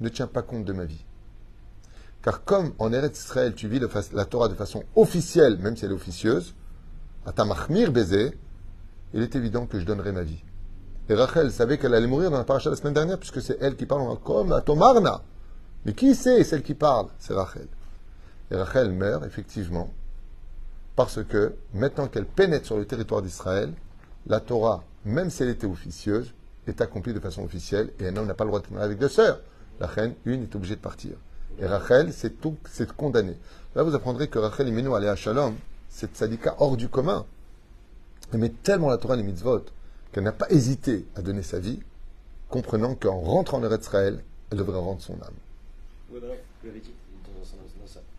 Ne 0.00 0.08
tiens 0.08 0.28
pas 0.28 0.42
compte 0.42 0.64
de 0.64 0.72
ma 0.72 0.84
vie. 0.84 1.04
Car 2.22 2.44
comme 2.44 2.72
en 2.78 2.92
Eretz 2.92 3.18
Israël, 3.18 3.54
tu 3.56 3.66
vis 3.66 3.80
la 4.12 4.24
Torah 4.24 4.46
de 4.46 4.54
façon 4.54 4.84
officielle, 4.94 5.58
même 5.58 5.76
si 5.76 5.84
elle 5.84 5.90
est 5.90 5.94
officieuse, 5.94 6.54
à 7.26 7.32
ta 7.32 7.44
mahmir 7.44 7.90
baiser, 7.90 8.38
il 9.12 9.22
est 9.22 9.34
évident 9.34 9.66
que 9.66 9.80
je 9.80 9.84
donnerai 9.84 10.12
ma 10.12 10.22
vie. 10.22 10.42
Et 11.08 11.14
Rachel 11.14 11.50
savait 11.50 11.78
qu'elle 11.78 11.94
allait 11.94 12.06
mourir 12.06 12.30
dans 12.30 12.38
la 12.38 12.44
paracha 12.44 12.70
la 12.70 12.76
semaine 12.76 12.94
dernière, 12.94 13.18
puisque 13.18 13.42
c'est 13.42 13.58
elle 13.60 13.74
qui 13.74 13.86
parle 13.86 14.20
comme 14.20 14.52
à 14.52 14.60
Tomarna. 14.60 15.22
Mais 15.84 15.94
qui 15.94 16.14
c'est 16.14 16.44
celle 16.44 16.62
qui 16.62 16.74
parle? 16.74 17.08
C'est 17.18 17.34
Rachel. 17.34 17.66
Et 18.52 18.56
Rachel 18.56 18.92
meurt, 18.92 19.24
effectivement, 19.24 19.92
parce 20.96 21.22
que 21.24 21.54
maintenant 21.72 22.08
qu'elle 22.08 22.26
pénètre 22.26 22.66
sur 22.66 22.76
le 22.76 22.86
territoire 22.86 23.22
d'Israël, 23.22 23.72
la 24.26 24.40
Torah, 24.40 24.84
même 25.04 25.30
si 25.30 25.42
elle 25.42 25.48
était 25.50 25.66
officieuse, 25.66 26.32
est 26.66 26.80
accomplie 26.80 27.12
de 27.12 27.20
façon 27.20 27.42
officielle 27.44 27.92
et 27.98 28.08
un 28.08 28.16
homme 28.16 28.26
n'a 28.26 28.34
pas 28.34 28.44
le 28.44 28.50
droit 28.50 28.60
de 28.60 28.66
tenir 28.66 28.80
avec 28.80 28.98
deux 28.98 29.08
sœurs. 29.08 29.40
La 29.80 29.86
reine, 29.86 30.14
une, 30.24 30.44
est 30.44 30.54
obligée 30.54 30.76
de 30.76 30.80
partir. 30.80 31.12
Et 31.58 31.66
Rachel, 31.66 32.12
c'est 32.12 32.40
tout, 32.40 32.56
c'est 32.70 32.90
condamné. 32.92 33.36
Là, 33.74 33.82
vous 33.82 33.94
apprendrez 33.94 34.28
que 34.28 34.38
Rachel 34.38 34.68
Imenu 34.68 34.94
allait 34.94 35.08
à 35.08 35.16
Shalom, 35.16 35.56
c'est 35.88 36.16
tzadika 36.16 36.56
hors 36.58 36.76
du 36.76 36.88
commun. 36.88 37.26
Elle 38.32 38.38
met 38.38 38.52
tellement 38.62 38.88
la 38.88 38.98
Torah 38.98 39.16
les 39.16 39.22
mitzvot 39.22 39.64
qu'elle 40.12 40.24
n'a 40.24 40.32
pas 40.32 40.46
hésité 40.50 41.06
à 41.16 41.22
donner 41.22 41.42
sa 41.42 41.58
vie, 41.58 41.80
comprenant 42.48 42.94
qu'en 42.94 43.20
rentrant 43.20 43.58
en 43.58 43.76
Israël, 43.76 44.22
elle 44.50 44.58
devrait 44.58 44.78
rendre 44.78 45.02
son 45.02 45.14
âme. 45.14 45.34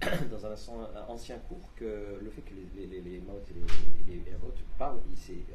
Dans 0.32 0.46
un, 0.46 0.54
ancien- 1.10 1.40
cours 1.50 1.70
que 1.76 2.20
le 2.22 2.30
fait 2.30 2.42
que 2.42 2.54
les, 2.54 2.86
les, 2.86 2.88
les, 2.88 3.02
les 3.02 3.20
Maot 3.20 3.42
et 3.50 3.54
les, 4.08 4.16
les, 4.16 4.24
parlent, 4.78 5.00
il 5.12 5.18
Hu, 5.18 5.46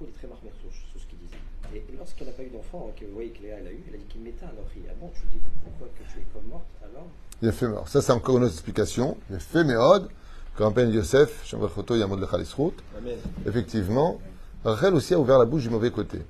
il 0.00 0.08
est 0.08 0.12
très 0.12 0.28
marmère 0.28 0.52
sur, 0.60 0.70
sur 0.72 1.00
ce 1.00 1.06
qu'il 1.06 1.18
disait. 1.18 1.36
Et 1.74 1.84
lorsqu'elle 1.96 2.28
n'a 2.28 2.32
pas 2.32 2.42
eu 2.42 2.50
d'enfant, 2.50 2.92
que 2.98 3.04
vous 3.04 3.14
voyez 3.14 3.30
que 3.30 3.42
Léa 3.42 3.56
elle 3.58 3.66
a 3.68 3.72
eu, 3.72 3.82
elle 3.88 3.94
a 3.94 3.98
dit 3.98 4.04
qu'il 4.04 4.20
ori. 4.22 4.86
Ah 4.88 4.94
bon, 5.00 5.10
tu 5.14 5.22
dis 5.32 5.40
pourquoi 5.64 5.88
que 5.98 6.12
tu 6.12 6.18
es 6.20 6.26
comme 6.32 6.48
morte 6.48 6.66
alors? 6.82 7.06
Il 7.42 7.48
a 7.48 7.52
fait 7.52 7.68
mort. 7.68 7.88
Ça, 7.88 8.00
c'est 8.00 8.12
encore 8.12 8.36
une 8.38 8.44
autre 8.44 8.52
explication. 8.54 9.16
Il 9.30 9.36
a 9.36 9.38
fait 9.38 9.64
méhod, 9.64 10.08
quand 10.54 10.70
Ben 10.70 10.90
Yosef, 10.90 11.44
Shambachoto, 11.44 11.96
Yamod 11.96 12.20
Lechalisrout. 12.20 12.74
Amen. 12.98 13.18
Effectivement, 13.46 14.20
Rachel 14.64 14.94
aussi 14.94 15.14
a 15.14 15.18
ouvert 15.18 15.38
la 15.38 15.44
bouche 15.44 15.62
du 15.62 15.70
mauvais 15.70 15.90
côté. 15.90 16.20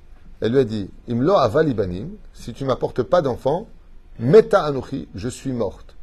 Elle 0.41 0.53
lui 0.53 0.59
a 0.59 0.65
dit 0.65 0.91
Imlo 1.09 1.35
avalibanim, 1.35 2.11
si 2.33 2.53
tu 2.53 2.65
m'apportes 2.65 3.03
pas 3.03 3.23
d'enfant, 3.23 3.67
meta 4.19 4.65
anochi, 4.65 5.09
je 5.15 5.29
suis 5.29 5.53
morte 5.53 5.96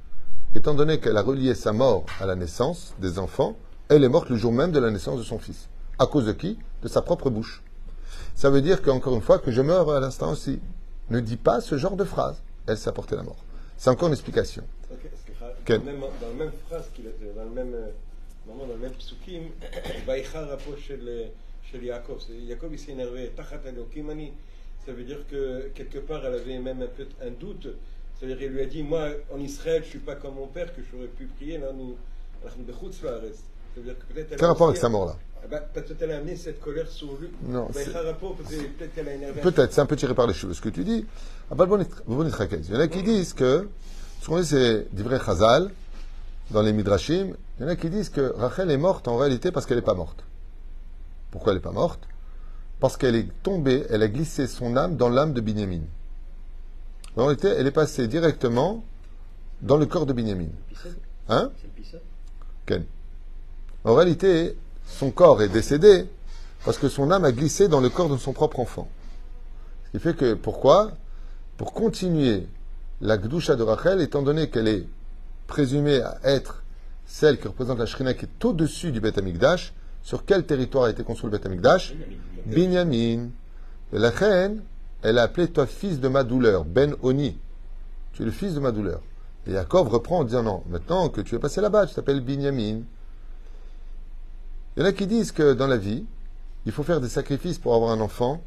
étant 0.55 0.73
donné 0.73 0.99
qu'elle 0.99 1.17
a 1.17 1.21
relié 1.21 1.55
sa 1.55 1.73
mort 1.73 2.05
à 2.19 2.25
la 2.25 2.35
naissance 2.35 2.93
des 2.99 3.19
enfants, 3.19 3.57
elle 3.89 4.03
est 4.03 4.09
morte 4.09 4.29
le 4.29 4.35
jour 4.35 4.51
même 4.51 4.71
de 4.71 4.79
la 4.79 4.91
naissance 4.91 5.17
de 5.17 5.23
son 5.23 5.39
fils. 5.39 5.67
À 5.99 6.05
cause 6.05 6.25
de 6.25 6.31
qui? 6.31 6.57
De 6.81 6.87
sa 6.87 7.01
propre 7.01 7.29
bouche. 7.29 7.63
Ça 8.35 8.49
veut 8.49 8.61
dire 8.61 8.81
qu'encore 8.81 9.15
une 9.15 9.21
fois, 9.21 9.39
que 9.39 9.51
je 9.51 9.61
meurs 9.61 9.91
à 9.91 9.99
l'instant 9.99 10.31
aussi. 10.31 10.59
Ne 11.09 11.19
dis 11.19 11.37
pas 11.37 11.61
ce 11.61 11.77
genre 11.77 11.95
de 11.95 12.03
phrase. 12.03 12.41
Elle 12.67 12.77
s'est 12.77 12.89
apportée 12.89 13.15
la 13.15 13.23
mort. 13.23 13.43
C'est 13.77 13.89
encore 13.89 14.07
une 14.07 14.13
explication. 14.13 14.63
Euh, 14.91 15.77
dans, 15.77 17.43
le 17.43 17.49
même 17.49 17.75
dans 18.47 18.65
le 18.65 18.77
même 18.77 18.91
euh, 18.91 18.97
psukim, 18.97 19.43
s'est 22.77 22.91
énervé. 22.91 23.31
Ça 24.85 24.91
veut 24.91 25.03
dire 25.03 25.25
que 25.29 25.69
quelque 25.73 25.99
part, 25.99 26.25
elle 26.25 26.35
avait 26.35 26.59
même 26.59 26.81
un, 26.81 26.87
peu, 26.87 27.07
un 27.21 27.31
doute. 27.31 27.67
C'est-à-dire, 28.23 28.43
il 28.43 28.53
lui 28.53 28.61
a 28.61 28.65
dit, 28.65 28.83
moi, 28.83 29.09
en 29.33 29.39
Israël, 29.39 29.81
je 29.81 29.87
ne 29.87 29.89
suis 29.89 29.99
pas 29.99 30.15
comme 30.15 30.35
mon 30.35 30.47
père, 30.47 30.73
que 30.73 30.81
j'aurais 30.89 31.07
pu 31.07 31.25
prier, 31.25 31.57
là, 31.57 31.67
nous, 31.75 31.97
c'est-à-dire 32.41 33.99
que 33.99 34.13
peut-être... 34.13 34.37
Quel 34.37 34.47
rapport 34.47 34.67
avec 34.69 34.79
sa 34.79 34.87
mort, 34.87 35.07
là 35.07 35.17
ah 35.43 35.47
bah, 35.51 35.59
Peut-être 35.59 35.97
qu'elle 35.97 36.11
a 36.11 36.17
amené 36.19 36.37
cette 36.37 36.61
colère 36.61 36.87
sur 36.87 37.17
lui. 37.19 37.27
Non, 37.45 37.67
bah, 37.73 37.81
Peut-être 37.83 38.95
qu'elle 38.95 39.09
a 39.09 39.13
énervé... 39.13 39.41
Peut-être, 39.41 39.73
c'est 39.73 39.81
un 39.81 39.85
peu 39.85 39.97
tiré 39.97 40.15
par 40.15 40.27
les 40.27 40.33
cheveux, 40.33 40.53
ce 40.53 40.61
que 40.61 40.69
tu 40.69 40.85
dis. 40.85 41.05
Il 41.51 41.57
y 41.57 41.61
en 41.61 41.69
a 41.69 41.75
qui 42.87 42.99
mm-hmm. 42.99 43.03
disent 43.03 43.33
que... 43.33 43.67
Ce 44.21 44.27
qu'on 44.27 44.39
dit, 44.39 44.45
c'est 44.45 44.87
d'Ivrei 44.95 45.19
Chazal, 45.19 45.69
dans 46.51 46.61
les 46.61 46.71
Midrashim, 46.71 47.35
il 47.59 47.63
y 47.63 47.65
en 47.65 47.67
a 47.67 47.75
qui 47.75 47.89
disent 47.89 48.07
que 48.07 48.33
Rachel 48.37 48.71
est 48.71 48.77
morte 48.77 49.09
en 49.09 49.17
réalité 49.17 49.51
parce 49.51 49.65
qu'elle 49.65 49.79
n'est 49.79 49.83
pas 49.83 49.95
morte. 49.95 50.23
Pourquoi 51.29 51.51
elle 51.51 51.57
n'est 51.57 51.63
pas 51.63 51.71
morte? 51.71 52.07
Parce 52.79 52.95
qu'elle 52.95 53.15
est 53.15 53.27
tombée, 53.43 53.85
elle 53.89 54.01
a 54.01 54.07
glissé 54.07 54.47
son 54.47 54.77
âme 54.77 54.95
dans 54.95 55.09
l'âme 55.09 55.33
de 55.33 55.41
Binyamin. 55.41 55.81
En 57.15 57.25
réalité, 57.25 57.47
elle 57.47 57.67
est 57.67 57.71
passée 57.71 58.07
directement 58.07 58.83
dans 59.61 59.77
le 59.77 59.85
corps 59.85 60.05
de 60.05 60.13
Binyamin. 60.13 60.47
Hein 61.29 61.51
Ken. 62.65 62.85
En 63.83 63.93
réalité, 63.93 64.57
son 64.85 65.11
corps 65.11 65.41
est 65.41 65.49
décédé 65.49 66.07
parce 66.65 66.77
que 66.77 66.89
son 66.89 67.11
âme 67.11 67.25
a 67.25 67.31
glissé 67.31 67.67
dans 67.67 67.81
le 67.81 67.89
corps 67.89 68.09
de 68.09 68.17
son 68.17 68.33
propre 68.33 68.59
enfant. 68.59 68.87
Ce 69.85 69.91
qui 69.91 70.03
fait 70.03 70.15
que, 70.15 70.33
pourquoi? 70.33 70.91
Pour 71.57 71.73
continuer 71.73 72.47
la 73.01 73.17
Gdusha 73.17 73.55
de 73.55 73.63
Rachel, 73.63 74.01
étant 74.01 74.21
donné 74.21 74.49
qu'elle 74.49 74.67
est 74.67 74.87
présumée 75.45 76.01
à 76.01 76.17
être 76.23 76.63
celle 77.05 77.39
qui 77.39 77.47
représente 77.47 77.77
la 77.77 77.85
Shrina 77.85 78.13
qui 78.13 78.25
est 78.25 78.45
au-dessus 78.45 78.91
du 78.91 79.01
Beth 79.01 79.17
Amikdash, 79.17 79.73
sur 80.01 80.25
quel 80.25 80.45
territoire 80.45 80.85
a 80.85 80.89
été 80.89 81.03
construit 81.03 81.29
le 81.29 81.37
Beth 81.37 81.45
Amikdash 81.45 81.93
Binyamin. 82.45 83.29
Et 83.91 83.99
la 83.99 84.09
reine, 84.09 84.63
elle 85.03 85.19
a 85.19 85.23
appelé 85.23 85.49
toi 85.49 85.67
fils 85.67 85.99
de 85.99 86.07
ma 86.07 86.23
douleur, 86.23 86.63
Ben 86.63 86.95
Oni. 87.03 87.37
Tu 88.13 88.21
es 88.21 88.25
le 88.25 88.31
fils 88.31 88.53
de 88.53 88.59
ma 88.59 88.71
douleur. 88.71 89.01
Et 89.45 89.51
Yaakov 89.51 89.89
reprend 89.89 90.19
en 90.19 90.23
disant 90.23 90.43
non, 90.43 90.63
maintenant 90.69 91.09
que 91.09 91.19
tu 91.19 91.35
es 91.35 91.39
passé 91.39 91.59
là-bas, 91.59 91.87
tu 91.87 91.93
t'appelles 91.93 92.21
Binyamin. 92.21 92.81
Il 94.75 94.79
y 94.79 94.81
en 94.81 94.85
a 94.85 94.93
qui 94.93 95.05
disent 95.05 95.33
que 95.33 95.53
dans 95.53 95.67
la 95.67 95.77
vie, 95.77 96.05
il 96.65 96.71
faut 96.71 96.83
faire 96.83 97.01
des 97.01 97.09
sacrifices 97.09 97.59
pour 97.59 97.75
avoir 97.75 97.91
un 97.91 97.99
enfant 97.99 98.41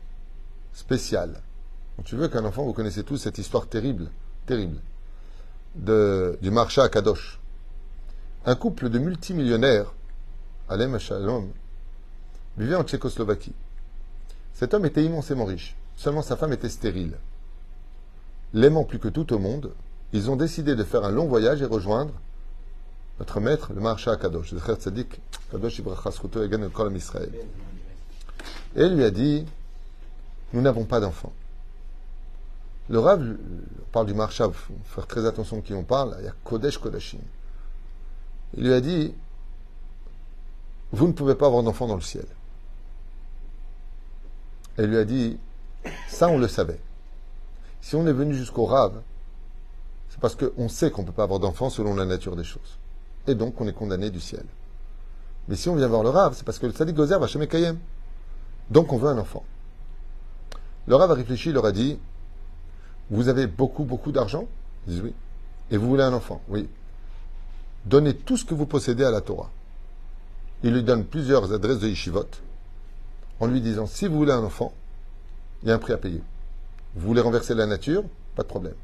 spécial. 0.72 1.42
Tu 2.04 2.16
veux 2.16 2.28
qu'un 2.28 2.44
enfant, 2.44 2.64
vous 2.64 2.72
connaissez 2.72 3.04
tous 3.04 3.18
cette 3.18 3.38
histoire 3.38 3.66
terrible, 3.66 4.10
terrible, 4.46 4.78
de, 5.74 6.38
du 6.40 6.50
marcha 6.50 6.84
à 6.84 6.88
Kadosh. 6.88 7.38
Un 8.46 8.54
couple 8.54 8.88
de 8.88 8.98
multimillionnaires, 8.98 9.92
Alem 10.68 10.98
Shalom, 10.98 11.50
vivait 12.56 12.76
en 12.76 12.84
Tchécoslovaquie. 12.84 13.54
Cet 14.54 14.72
homme 14.72 14.86
était 14.86 15.04
immensément 15.04 15.44
riche. 15.44 15.76
Seulement 15.96 16.22
sa 16.22 16.36
femme 16.36 16.52
était 16.52 16.68
stérile. 16.68 17.16
L'aimant 18.52 18.84
plus 18.84 18.98
que 18.98 19.08
tout 19.08 19.32
au 19.32 19.38
monde, 19.38 19.72
ils 20.12 20.30
ont 20.30 20.36
décidé 20.36 20.74
de 20.76 20.84
faire 20.84 21.04
un 21.04 21.10
long 21.10 21.26
voyage 21.26 21.62
et 21.62 21.66
rejoindre 21.66 22.12
notre 23.18 23.40
maître, 23.40 23.72
le 23.74 23.80
marcha 23.80 24.12
à 24.12 24.16
Kadosh, 24.16 24.54
Tzadik, 24.54 25.20
Kadosh 25.50 25.80
Israël. 26.94 27.32
Et 28.76 28.88
lui 28.88 29.04
a 29.04 29.10
dit, 29.10 29.46
nous 30.52 30.60
n'avons 30.60 30.84
pas 30.84 31.00
d'enfant. 31.00 31.32
Le 32.88 32.98
Rav 32.98 33.20
on 33.22 33.90
parle 33.90 34.06
du 34.06 34.14
marcha, 34.14 34.46
il 34.46 34.52
faut 34.52 34.74
faire 34.84 35.06
très 35.06 35.24
attention 35.26 35.58
à 35.58 35.60
qui 35.62 35.72
on 35.72 35.82
parle, 35.82 36.16
il 36.20 36.26
y 36.26 36.28
a 36.28 36.34
Kodesh 36.44 36.78
Kodashim. 36.78 37.18
Il 38.54 38.64
lui 38.64 38.74
a 38.74 38.80
dit, 38.80 39.14
vous 40.92 41.08
ne 41.08 41.12
pouvez 41.12 41.34
pas 41.34 41.46
avoir 41.46 41.62
d'enfant 41.62 41.86
dans 41.86 41.96
le 41.96 42.02
ciel. 42.02 42.26
Il 44.78 44.84
lui 44.84 44.98
a 44.98 45.04
dit, 45.04 45.38
ça 46.08 46.28
on 46.28 46.38
le 46.38 46.48
savait. 46.48 46.80
Si 47.80 47.94
on 47.94 48.06
est 48.06 48.12
venu 48.12 48.34
jusqu'au 48.34 48.64
Rav, 48.64 49.00
c'est 50.08 50.20
parce 50.20 50.34
qu'on 50.34 50.68
sait 50.68 50.90
qu'on 50.90 51.02
ne 51.02 51.06
peut 51.06 51.12
pas 51.12 51.24
avoir 51.24 51.40
d'enfant 51.40 51.70
selon 51.70 51.94
la 51.94 52.04
nature 52.04 52.36
des 52.36 52.44
choses. 52.44 52.78
Et 53.26 53.34
donc 53.34 53.60
on 53.60 53.68
est 53.68 53.72
condamné 53.72 54.10
du 54.10 54.20
ciel. 54.20 54.44
Mais 55.48 55.56
si 55.56 55.68
on 55.68 55.76
vient 55.76 55.88
voir 55.88 56.02
le 56.02 56.08
Rav, 56.08 56.34
c'est 56.34 56.44
parce 56.44 56.58
que 56.58 56.66
le 56.66 56.72
Tzadik 56.72 56.96
Gozer 56.96 57.18
va 57.18 57.26
chez 57.26 57.38
Mekayem. 57.38 57.78
Donc 58.70 58.92
on 58.92 58.98
veut 58.98 59.08
un 59.08 59.18
enfant. 59.18 59.44
Le 60.86 60.96
Rav 60.96 61.10
a 61.10 61.14
réfléchi, 61.14 61.50
il 61.50 61.54
leur 61.54 61.66
a 61.66 61.72
dit 61.72 61.98
Vous 63.10 63.28
avez 63.28 63.46
beaucoup, 63.46 63.84
beaucoup 63.84 64.12
d'argent? 64.12 64.46
Ils 64.86 64.94
disent 64.94 65.02
oui. 65.02 65.14
Et 65.70 65.76
vous 65.76 65.88
voulez 65.88 66.02
un 66.02 66.12
enfant? 66.12 66.40
Oui. 66.48 66.68
Donnez 67.84 68.14
tout 68.14 68.36
ce 68.36 68.44
que 68.44 68.54
vous 68.54 68.66
possédez 68.66 69.04
à 69.04 69.10
la 69.10 69.20
Torah. 69.20 69.50
Il 70.62 70.72
lui 70.72 70.82
donne 70.82 71.04
plusieurs 71.04 71.52
adresses 71.52 71.78
de 71.78 71.88
Yeshivot 71.88 72.26
en 73.40 73.46
lui 73.46 73.60
disant 73.60 73.86
Si 73.86 74.08
vous 74.08 74.16
voulez 74.16 74.32
un 74.32 74.42
enfant, 74.42 74.72
il 75.66 75.70
y 75.70 75.72
a 75.72 75.74
un 75.74 75.80
prix 75.80 75.92
à 75.92 75.98
payer. 75.98 76.22
Vous 76.94 77.08
voulez 77.08 77.20
renverser 77.20 77.52
la 77.52 77.66
nature 77.66 78.04
Pas 78.36 78.44
de 78.44 78.48
problème. 78.48 78.76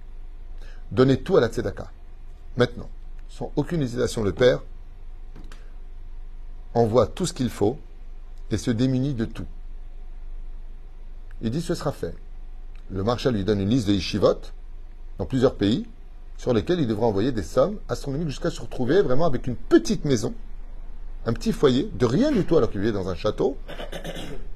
Donnez 0.91 1.17
tout 1.17 1.37
à 1.37 1.41
la 1.41 1.47
Tzedaka. 1.47 1.89
Maintenant, 2.57 2.89
sans 3.29 3.53
aucune 3.55 3.83
hésitation, 3.83 4.25
le 4.25 4.33
Père 4.33 4.61
envoie 6.75 7.07
tout 7.07 7.25
ce 7.25 7.33
qu'il 7.33 7.51
faut 7.51 7.79
et 8.51 8.59
se 8.59 8.73
démunit 8.73 9.15
de 9.15 9.27
tout. 9.27 9.47
Il 11.41 11.53
dit 11.53 11.63
ce 11.63 11.77
sera 11.77 11.93
fait. 11.93 12.17
Le 12.91 13.05
marshal 13.05 13.35
lui 13.35 13.45
donne 13.45 13.61
une 13.61 13.71
liste 13.71 13.87
de 13.87 13.93
yeshivot 13.93 14.41
dans 15.19 15.27
plusieurs 15.27 15.55
pays 15.55 15.87
sur 16.37 16.53
lesquels 16.53 16.81
il 16.81 16.89
devra 16.89 17.07
envoyer 17.07 17.31
des 17.31 17.45
sommes 17.45 17.79
astronomiques 17.89 18.31
jusqu'à 18.31 18.51
se 18.51 18.61
retrouver 18.61 19.03
vraiment 19.03 19.27
avec 19.27 19.47
une 19.47 19.55
petite 19.55 20.05
maison, 20.05 20.35
un 21.27 21.33
petit 21.33 21.53
foyer, 21.53 21.89
de 21.95 22.07
rien 22.07 22.33
du 22.33 22.45
tout 22.45 22.57
alors 22.57 22.73
qu'il 22.73 22.81
vivait 22.81 22.93
dans 22.93 23.09
un 23.09 23.15
château. 23.15 23.57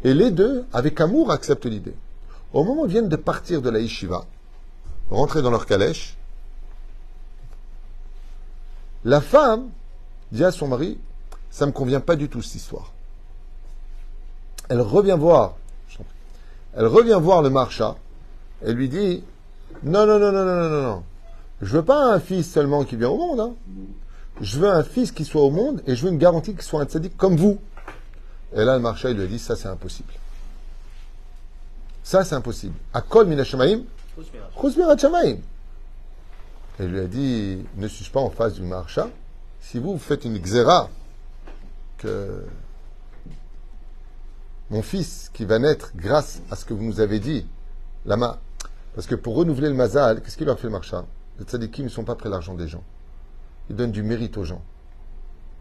Et 0.03 0.13
les 0.13 0.33
deux, 0.33 0.65
avec 0.73 1.01
amour, 1.01 1.31
acceptent 1.31 1.67
l'idée. 1.67 1.95
Au 2.57 2.65
moment 2.65 2.85
où 2.85 2.87
ils 2.87 2.93
viennent 2.93 3.11
de 3.11 3.17
partir 3.17 3.61
de 3.61 3.69
la 3.69 3.81
yeshiva, 3.81 4.25
rentrer 5.11 5.43
dans 5.43 5.51
leur 5.51 5.67
calèche, 5.67 6.17
la 9.05 9.21
femme 9.21 9.69
dit 10.33 10.43
à 10.43 10.51
son 10.51 10.67
mari 10.67 10.97
Ça 11.51 11.67
ne 11.67 11.71
me 11.71 11.77
convient 11.77 12.01
pas 12.01 12.17
du 12.17 12.31
tout 12.31 12.41
cette 12.41 12.55
histoire. 12.55 12.95
Elle 14.71 14.81
revient 14.81 15.19
voir, 15.19 15.57
elle 16.75 16.87
revient 16.87 17.19
voir 17.21 17.43
le 17.43 17.51
marcha 17.51 17.97
et 18.65 18.73
lui 18.73 18.89
dit 18.89 19.23
Non, 19.83 20.07
non, 20.07 20.19
non, 20.19 20.33
non, 20.33 20.45
non, 20.47 20.71
non, 20.71 20.83
non, 20.83 21.05
je 21.61 21.77
veux 21.77 21.85
pas 21.85 22.15
un 22.15 22.21
fils 22.21 22.51
seulement 22.51 22.85
qui 22.85 22.97
vient 22.97 23.11
au 23.11 23.19
monde. 23.19 23.41
Hein. 23.41 23.53
Je 24.41 24.59
veux 24.59 24.71
un 24.71 24.83
fils 24.83 25.13
qui 25.13 25.27
soit 25.27 25.43
au 25.43 25.51
monde 25.51 25.83
et 25.87 25.95
je 25.95 26.07
veux 26.07 26.11
une 26.11 26.17
garantie 26.17 26.55
qu'il 26.55 26.63
soit 26.63 26.81
un 26.81 26.87
tzaddik 26.87 27.19
comme 27.19 27.37
vous. 27.37 27.59
Et 28.55 28.65
là, 28.65 28.77
le 28.77 28.81
marcha, 28.81 29.11
il 29.11 29.19
lui 29.19 29.29
dit 29.29 29.39
Ça, 29.39 29.57
c'est 29.57 29.69
impossible. 29.69 30.15
Ça 32.07 32.23
c'est 32.23 32.37
impossible. 32.37 32.77
À 32.95 33.01
kol 33.01 33.27
min 33.27 33.37
hashamaim, 33.37 33.83
chuz 34.61 34.77
mirat 34.77 34.97
shamaim. 34.97 35.39
Et 36.79 36.85
il 36.85 36.87
lui 36.87 37.01
a 37.01 37.09
dit, 37.09 37.67
ne 37.77 37.89
suis-je 37.89 38.13
pas 38.13 38.21
en 38.21 38.31
face 38.31 38.55
du 38.55 38.63
marcha 38.63 39.09
Si 39.61 39.81
vous, 39.81 39.95
vous 39.95 39.99
faites 39.99 40.25
une 40.25 40.39
xéra, 40.39 40.89
que 41.99 42.45
mon 44.71 44.83
fils 44.83 45.33
qui 45.35 45.45
va 45.45 45.59
naître 45.59 45.91
grâce 45.97 46.43
à 46.49 46.55
ce 46.55 46.65
que 46.65 46.75
vous 46.75 46.85
nous 46.85 47.01
avez 47.01 47.19
dit, 47.19 47.45
lama. 48.05 48.39
Parce 48.95 49.09
que 49.09 49.17
pour 49.17 49.35
renouveler 49.35 49.69
le 49.69 49.75
mazal, 49.75 50.23
qu'est-ce 50.23 50.37
qu'il 50.37 50.47
leur 50.47 50.61
fait 50.61 50.69
le 50.69 50.75
marcha 50.75 51.05
Les 51.41 51.45
tzadikim 51.45 51.87
ne 51.87 51.91
sont 51.91 52.05
pas 52.05 52.15
près 52.15 52.29
l'argent 52.29 52.55
des 52.55 52.69
gens. 52.69 52.85
Ils 53.69 53.75
donnent 53.75 53.91
du 53.91 54.05
mérite 54.05 54.37
aux 54.37 54.45
gens. 54.45 54.63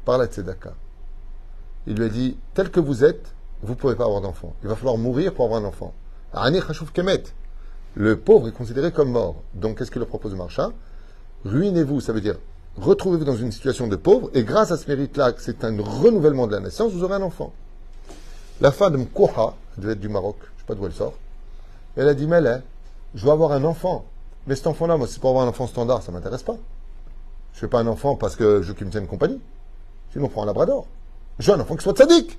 Par 0.06 0.20
la 0.20 0.28
tzedaka. 0.28 0.76
Il 1.88 1.96
lui 1.96 2.06
a 2.06 2.10
dit, 2.10 2.38
tel 2.54 2.70
que 2.70 2.80
vous 2.80 3.04
êtes, 3.04 3.34
vous 3.64 3.74
ne 3.74 3.80
pouvez 3.80 3.96
pas 3.96 4.06
avoir 4.06 4.22
d'enfant. 4.22 4.54
Il 4.62 4.70
va 4.70 4.76
falloir 4.76 4.98
mourir 4.98 5.34
pour 5.34 5.46
avoir 5.46 5.60
un 5.60 5.66
enfant. 5.66 5.92
Kemet. 6.94 7.24
Le 7.96 8.18
pauvre 8.18 8.48
est 8.50 8.52
considéré 8.52 8.92
comme 8.92 9.12
mort. 9.12 9.44
Donc, 9.54 9.78
qu'est-ce 9.78 9.92
qu'il 9.92 10.00
leur 10.00 10.08
propose 10.08 10.32
le 10.32 10.38
marcha 10.38 10.72
Ruinez-vous, 11.46 12.02
ça 12.02 12.14
veut 12.14 12.22
dire 12.22 12.36
retrouvez-vous 12.78 13.26
dans 13.26 13.36
une 13.36 13.52
situation 13.52 13.88
de 13.88 13.96
pauvre, 13.96 14.30
et 14.34 14.44
grâce 14.44 14.72
à 14.72 14.78
ce 14.78 14.88
mérite-là, 14.88 15.34
c'est 15.38 15.64
un 15.64 15.78
renouvellement 15.82 16.48
de 16.48 16.54
la 16.54 16.60
naissance, 16.60 16.92
vous 16.92 17.04
aurez 17.04 17.16
un 17.16 17.22
enfant. 17.22 17.54
La 18.62 18.72
femme 18.72 18.94
de 18.94 18.98
Mkouha, 18.98 19.56
elle 19.76 19.84
devait 19.84 19.94
être 19.94 20.00
du 20.00 20.10
Maroc, 20.10 20.38
je 20.42 20.46
ne 20.46 20.60
sais 20.60 20.66
pas 20.68 20.76
d'où 20.76 20.86
elle 20.86 20.94
sort, 20.94 21.14
elle 21.96 22.10
a 22.10 22.14
dit, 22.14 22.28
mais 22.28 22.42
là, 22.42 22.62
je 23.14 23.26
veux 23.26 23.32
avoir 23.32 23.54
un 23.54 23.64
enfant. 23.64 24.06
Mais 24.48 24.56
cet 24.56 24.68
enfant-là, 24.68 24.98
moi, 24.98 25.08
c'est 25.08 25.20
pour 25.20 25.30
avoir 25.30 25.46
un 25.46 25.50
enfant 25.50 25.68
standard, 25.68 26.04
ça 26.04 26.12
ne 26.12 26.18
m'intéresse 26.18 26.44
pas. 26.44 26.58
Je 27.54 27.58
ne 27.58 27.62
fais 27.62 27.68
pas 27.68 27.80
un 27.80 27.88
enfant 27.88 28.16
parce 28.16 28.36
que 28.36 28.62
je 28.62 28.68
veux 28.68 28.74
qu'il 28.74 28.86
me 28.86 28.92
tienne 28.92 29.08
compagnie. 29.08 29.40
Sinon, 30.12 30.26
on 30.26 30.30
prend 30.30 30.44
un 30.44 30.46
labrador. 30.46 30.86
Je 31.40 31.50
veux 31.50 31.58
un 31.58 31.62
enfant 31.62 31.76
qui 31.76 31.84
soit 31.84 31.98
sadique. 31.98 32.38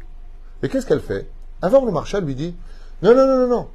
Et 0.62 0.68
qu'est-ce 0.68 0.86
qu'elle 0.86 1.00
fait? 1.00 1.26
Avant, 1.62 1.84
le 1.84 1.90
marshal 1.90 2.24
lui 2.24 2.34
dit, 2.34 2.54
non, 3.02 3.14
non, 3.14 3.26
non, 3.26 3.38
non, 3.38 3.48
non. 3.48 3.68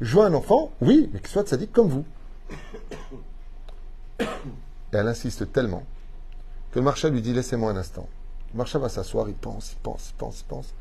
Je 0.00 0.18
un 0.18 0.34
enfant, 0.34 0.72
oui, 0.82 1.08
mais 1.12 1.20
qui 1.20 1.30
soit 1.30 1.48
sadique 1.48 1.72
comme 1.72 1.88
vous. 1.88 2.04
Et 4.20 4.96
elle 4.96 5.08
insiste 5.08 5.50
tellement 5.52 5.84
que 6.70 6.78
le 6.78 6.84
marchand 6.84 7.08
lui 7.08 7.22
dit 7.22 7.32
Laissez-moi 7.32 7.70
un 7.70 7.76
instant. 7.76 8.08
Le 8.52 8.58
marchand 8.58 8.78
va 8.78 8.88
s'asseoir, 8.88 9.28
il 9.28 9.34
pense, 9.34 9.72
il 9.72 9.78
pense, 9.78 10.10
il 10.10 10.14
pense, 10.14 10.40
il 10.40 10.44
pense. 10.44 10.74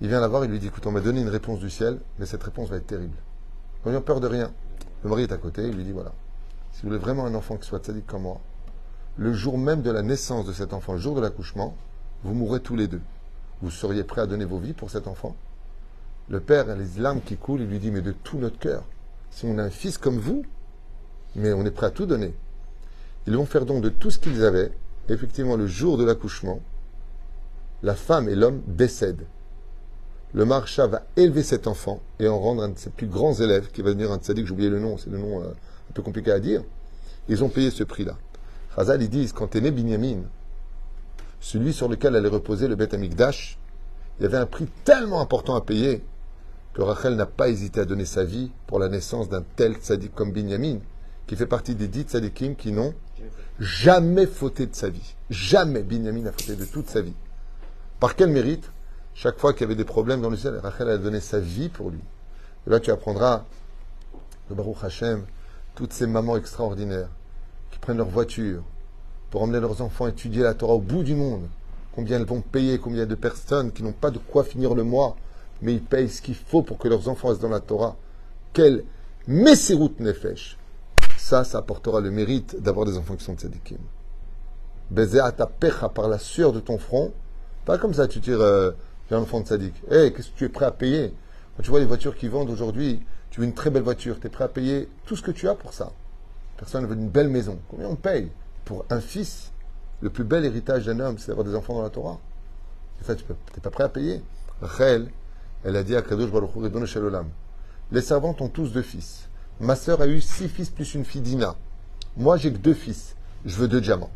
Il 0.00 0.08
vient 0.08 0.20
la 0.20 0.26
voir, 0.26 0.44
il 0.44 0.50
lui 0.50 0.58
dit 0.58 0.66
Écoute, 0.66 0.86
on 0.86 0.90
m'a 0.90 1.00
donné 1.00 1.20
une 1.20 1.28
réponse 1.28 1.60
du 1.60 1.70
ciel, 1.70 2.00
mais 2.18 2.26
cette 2.26 2.42
réponse 2.42 2.68
va 2.68 2.76
être 2.76 2.86
terrible. 2.86 3.16
N'ayons 3.86 4.00
peur 4.00 4.20
de 4.20 4.26
rien. 4.26 4.50
Le 5.04 5.10
mari 5.10 5.22
est 5.22 5.32
à 5.32 5.38
côté, 5.38 5.62
il 5.62 5.76
lui 5.76 5.84
dit 5.84 5.92
Voilà, 5.92 6.12
si 6.72 6.82
vous 6.82 6.88
voulez 6.88 7.00
vraiment 7.00 7.26
un 7.26 7.34
enfant 7.36 7.56
qui 7.56 7.66
soit 7.66 7.84
sadique 7.84 8.06
comme 8.06 8.22
moi, 8.22 8.40
le 9.16 9.32
jour 9.32 9.56
même 9.56 9.82
de 9.82 9.90
la 9.90 10.02
naissance 10.02 10.46
de 10.46 10.52
cet 10.52 10.72
enfant, 10.72 10.94
le 10.94 10.98
jour 10.98 11.14
de 11.14 11.20
l'accouchement, 11.20 11.76
vous 12.24 12.34
mourrez 12.34 12.60
tous 12.60 12.76
les 12.76 12.88
deux. 12.88 13.02
Vous 13.60 13.70
seriez 13.70 14.02
prêts 14.02 14.22
à 14.22 14.26
donner 14.26 14.44
vos 14.44 14.58
vies 14.58 14.72
pour 14.72 14.90
cet 14.90 15.06
enfant? 15.06 15.36
Le 16.28 16.40
père 16.40 16.70
a 16.70 16.76
les 16.76 17.00
larmes 17.00 17.20
qui 17.20 17.36
coulent, 17.36 17.62
il 17.62 17.68
lui 17.68 17.78
dit 17.78 17.90
Mais 17.90 18.00
de 18.00 18.12
tout 18.12 18.38
notre 18.38 18.58
cœur, 18.58 18.84
si 19.30 19.44
on 19.46 19.58
a 19.58 19.62
un 19.62 19.70
fils 19.70 19.98
comme 19.98 20.18
vous, 20.18 20.44
mais 21.34 21.52
on 21.52 21.64
est 21.64 21.70
prêt 21.70 21.86
à 21.86 21.90
tout 21.90 22.06
donner. 22.06 22.34
Ils 23.26 23.36
vont 23.36 23.46
faire 23.46 23.64
don 23.66 23.80
de 23.80 23.88
tout 23.88 24.10
ce 24.10 24.18
qu'ils 24.18 24.44
avaient. 24.44 24.72
Effectivement, 25.08 25.56
le 25.56 25.66
jour 25.66 25.98
de 25.98 26.04
l'accouchement, 26.04 26.60
la 27.82 27.94
femme 27.94 28.28
et 28.28 28.34
l'homme 28.34 28.62
décèdent. 28.66 29.26
Le 30.34 30.44
marcha 30.44 30.86
va 30.86 31.02
élever 31.16 31.42
cet 31.42 31.66
enfant 31.66 32.00
et 32.18 32.28
en 32.28 32.38
rendre 32.38 32.62
un 32.62 32.70
de 32.70 32.78
ses 32.78 32.90
plus 32.90 33.06
grands 33.06 33.34
élèves, 33.34 33.70
qui 33.70 33.82
va 33.82 33.90
devenir 33.90 34.12
un 34.12 34.18
tzaddik, 34.18 34.46
j'ai 34.46 34.52
oublié 34.52 34.70
le 34.70 34.78
nom, 34.78 34.96
c'est 34.96 35.10
le 35.10 35.18
nom 35.18 35.42
euh, 35.42 35.48
un 35.48 35.92
peu 35.92 36.02
compliqué 36.02 36.32
à 36.32 36.40
dire. 36.40 36.62
Ils 37.28 37.44
ont 37.44 37.48
payé 37.48 37.70
ce 37.70 37.84
prix-là. 37.84 38.16
Chazal, 38.74 39.02
ils 39.02 39.10
disent, 39.10 39.32
quand 39.32 39.54
est 39.54 39.60
né 39.60 39.70
Binyamin, 39.70 40.22
celui 41.40 41.72
sur 41.72 41.88
lequel 41.88 42.16
allait 42.16 42.28
reposer 42.28 42.68
le 42.68 42.76
Beth 42.76 42.94
Amikdash, 42.94 43.58
il 44.18 44.22
y 44.22 44.26
avait 44.26 44.38
un 44.38 44.46
prix 44.46 44.66
tellement 44.84 45.20
important 45.20 45.54
à 45.54 45.60
payer 45.60 46.02
que 46.74 46.82
Rachel 46.82 47.16
n'a 47.16 47.26
pas 47.26 47.48
hésité 47.48 47.80
à 47.80 47.84
donner 47.84 48.04
sa 48.04 48.24
vie 48.24 48.50
pour 48.66 48.78
la 48.78 48.88
naissance 48.88 49.28
d'un 49.28 49.44
tel 49.56 49.74
tzaddik 49.74 50.14
comme 50.14 50.32
Binyamin 50.32 50.78
qui 51.26 51.36
fait 51.36 51.46
partie 51.46 51.74
des 51.74 51.88
dix 51.88 52.02
tzadikim 52.02 52.56
qui 52.56 52.72
n'ont 52.72 52.94
jamais 53.58 54.26
fauté 54.26 54.66
de 54.66 54.74
sa 54.74 54.88
vie. 54.88 55.14
Jamais 55.30 55.82
Binyamin 55.82 56.22
n'a 56.22 56.32
fauté 56.32 56.56
de 56.56 56.64
toute 56.64 56.88
sa 56.88 57.00
vie. 57.00 57.14
Par 58.00 58.16
quel 58.16 58.30
mérite 58.30 58.70
Chaque 59.14 59.38
fois 59.38 59.52
qu'il 59.52 59.62
y 59.62 59.64
avait 59.64 59.76
des 59.76 59.84
problèmes 59.84 60.22
dans 60.22 60.30
le 60.30 60.36
ciel, 60.36 60.56
Rachel 60.56 60.88
a 60.88 60.98
donné 60.98 61.20
sa 61.20 61.38
vie 61.38 61.68
pour 61.68 61.90
lui. 61.90 62.00
Et 62.66 62.70
là, 62.70 62.80
tu 62.80 62.90
apprendras, 62.90 63.44
le 64.48 64.56
Baruch 64.56 64.82
Hashem, 64.82 65.24
toutes 65.74 65.92
ces 65.92 66.06
mamans 66.06 66.36
extraordinaires 66.36 67.08
qui 67.70 67.78
prennent 67.78 67.98
leur 67.98 68.08
voiture 68.08 68.62
pour 69.30 69.42
emmener 69.42 69.60
leurs 69.60 69.80
enfants 69.82 70.06
étudier 70.06 70.42
la 70.42 70.54
Torah 70.54 70.74
au 70.74 70.80
bout 70.80 71.02
du 71.02 71.14
monde. 71.14 71.48
Combien 71.94 72.18
elles 72.18 72.26
vont 72.26 72.40
payer, 72.40 72.78
combien 72.78 73.06
de 73.06 73.14
personnes 73.14 73.72
qui 73.72 73.82
n'ont 73.82 73.92
pas 73.92 74.10
de 74.10 74.18
quoi 74.18 74.44
finir 74.44 74.74
le 74.74 74.82
mois, 74.82 75.16
mais 75.62 75.74
ils 75.74 75.82
payent 75.82 76.08
ce 76.08 76.20
qu'il 76.20 76.34
faut 76.34 76.62
pour 76.62 76.78
que 76.78 76.88
leurs 76.88 77.08
enfants 77.08 77.28
restent 77.28 77.42
dans 77.42 77.48
la 77.48 77.60
Torah. 77.60 77.96
Quel 78.52 78.84
Messerut 79.26 79.94
Nefesh 80.00 80.58
ça, 81.16 81.44
ça 81.44 81.58
apportera 81.58 82.00
le 82.00 82.10
mérite 82.10 82.60
d'avoir 82.60 82.84
des 82.84 82.98
enfants 82.98 83.14
qui 83.14 83.24
sont 83.24 83.36
tzadikim. 83.36 83.78
Ta 84.94 85.46
pecha 85.46 85.88
par 85.88 86.08
la 86.08 86.18
sueur 86.18 86.52
de 86.52 86.58
ton 86.60 86.78
front. 86.78 87.12
Pas 87.64 87.78
comme 87.78 87.94
ça, 87.94 88.08
tu 88.08 88.20
tires 88.20 88.40
euh, 88.40 88.72
un 89.10 89.18
enfant 89.18 89.40
de 89.40 89.46
tzadik. 89.46 89.74
Hé, 89.90 90.12
qu'est-ce 90.12 90.30
que 90.30 90.36
tu 90.36 90.44
es 90.44 90.48
prêt 90.48 90.66
à 90.66 90.72
payer? 90.72 91.14
Quand 91.56 91.62
tu 91.62 91.70
vois 91.70 91.78
les 91.78 91.86
voitures 91.86 92.16
qui 92.16 92.28
vendent 92.28 92.50
aujourd'hui, 92.50 93.00
tu 93.30 93.40
veux 93.40 93.46
une 93.46 93.54
très 93.54 93.70
belle 93.70 93.84
voiture, 93.84 94.18
tu 94.20 94.26
es 94.26 94.30
prêt 94.30 94.44
à 94.44 94.48
payer 94.48 94.88
tout 95.06 95.14
ce 95.14 95.22
que 95.22 95.30
tu 95.30 95.48
as 95.48 95.54
pour 95.54 95.72
ça. 95.72 95.92
Personne 96.56 96.82
ne 96.82 96.88
veut 96.88 96.96
une 96.96 97.08
belle 97.08 97.28
maison. 97.28 97.58
Combien 97.68 97.88
on 97.88 97.96
paye 97.96 98.30
Pour 98.64 98.84
un 98.90 99.00
fils, 99.00 99.52
le 100.00 100.10
plus 100.10 100.24
bel 100.24 100.44
héritage 100.44 100.86
d'un 100.86 100.98
homme, 100.98 101.18
c'est 101.18 101.28
d'avoir 101.28 101.46
des 101.46 101.54
enfants 101.54 101.74
dans 101.74 101.82
la 101.82 101.90
Torah. 101.90 102.18
Et 103.00 103.04
ça, 103.04 103.14
tu 103.14 103.24
n'es 103.24 103.62
pas 103.62 103.70
prêt 103.70 103.84
à 103.84 103.88
payer. 103.88 104.22
Rachel, 104.60 105.08
elle 105.64 105.76
a 105.76 105.82
dit 105.82 105.96
à 105.96 106.02
Kadosh 106.02 106.30
Baruch 106.30 106.50
Hu, 106.56 106.62
Les 107.90 108.00
servantes 108.00 108.40
ont 108.40 108.48
tous 108.48 108.72
deux 108.72 108.82
fils. 108.82 109.28
Ma 109.60 109.76
sœur 109.76 110.00
a 110.00 110.06
eu 110.06 110.20
six 110.20 110.48
fils 110.48 110.70
plus 110.70 110.94
une 110.94 111.04
fille 111.04 111.20
Dina. 111.20 111.54
Moi, 112.16 112.36
j'ai 112.36 112.52
que 112.52 112.58
deux 112.58 112.74
fils. 112.74 113.14
Je 113.44 113.56
veux 113.56 113.68
deux 113.68 113.80
diamants. 113.80 114.10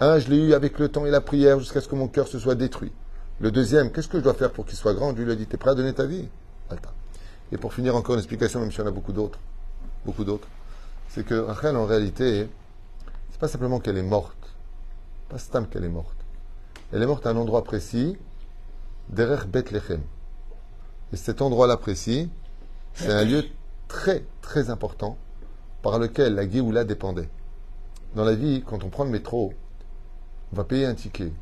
Un, 0.00 0.18
je 0.18 0.28
l'ai 0.30 0.36
eu 0.38 0.54
avec 0.54 0.78
le 0.78 0.88
temps 0.88 1.04
et 1.04 1.10
la 1.10 1.20
prière 1.20 1.58
jusqu'à 1.58 1.80
ce 1.80 1.88
que 1.88 1.94
mon 1.94 2.08
cœur 2.08 2.26
se 2.26 2.38
soit 2.38 2.54
détruit. 2.54 2.92
Le 3.38 3.50
deuxième, 3.50 3.90
qu'est-ce 3.90 4.08
que 4.08 4.18
je 4.18 4.22
dois 4.24 4.34
faire 4.34 4.50
pour 4.50 4.66
qu'il 4.66 4.76
soit 4.76 4.94
grand? 4.94 5.12
Lui 5.12 5.30
a 5.30 5.34
dit, 5.34 5.46
t'es 5.46 5.56
prêt 5.56 5.70
à 5.70 5.74
donner 5.74 5.92
ta 5.92 6.04
vie? 6.04 6.28
Et 7.52 7.56
pour 7.56 7.74
finir, 7.74 7.96
encore 7.96 8.14
une 8.14 8.20
explication, 8.20 8.60
même 8.60 8.70
s'il 8.70 8.80
y 8.80 8.82
en 8.82 8.86
a 8.86 8.90
beaucoup 8.92 9.12
d'autres, 9.12 9.38
beaucoup 10.04 10.24
d'autres, 10.24 10.48
c'est 11.08 11.24
que 11.24 11.34
Rachel, 11.34 11.76
en 11.76 11.84
réalité, 11.84 12.48
c'est 13.30 13.40
pas 13.40 13.48
simplement 13.48 13.80
qu'elle 13.80 13.96
est 13.96 14.02
morte, 14.02 14.54
pas 15.28 15.38
Stam 15.38 15.66
qu'elle 15.66 15.84
est 15.84 15.88
morte. 15.88 16.16
Elle 16.92 17.02
est 17.02 17.06
morte 17.06 17.26
à 17.26 17.30
un 17.30 17.36
endroit 17.36 17.64
précis, 17.64 18.16
derrière 19.10 19.46
Bethlehem. 19.46 20.00
Et 21.12 21.16
cet 21.16 21.42
endroit-là 21.42 21.76
précis, 21.76 22.30
c'est 22.94 23.12
un 23.12 23.24
lieu 23.24 23.44
très, 23.88 24.24
très 24.40 24.70
important 24.70 25.16
par 25.82 25.98
lequel 25.98 26.34
la 26.34 26.48
Géoula 26.48 26.84
dépendait. 26.84 27.28
Dans 28.14 28.24
la 28.24 28.34
vie, 28.34 28.62
quand 28.64 28.84
on 28.84 28.88
prend 28.88 29.04
le 29.04 29.10
métro, 29.10 29.52
on 30.52 30.56
va 30.56 30.64
payer 30.64 30.86
un 30.86 30.94
ticket. 30.94 31.32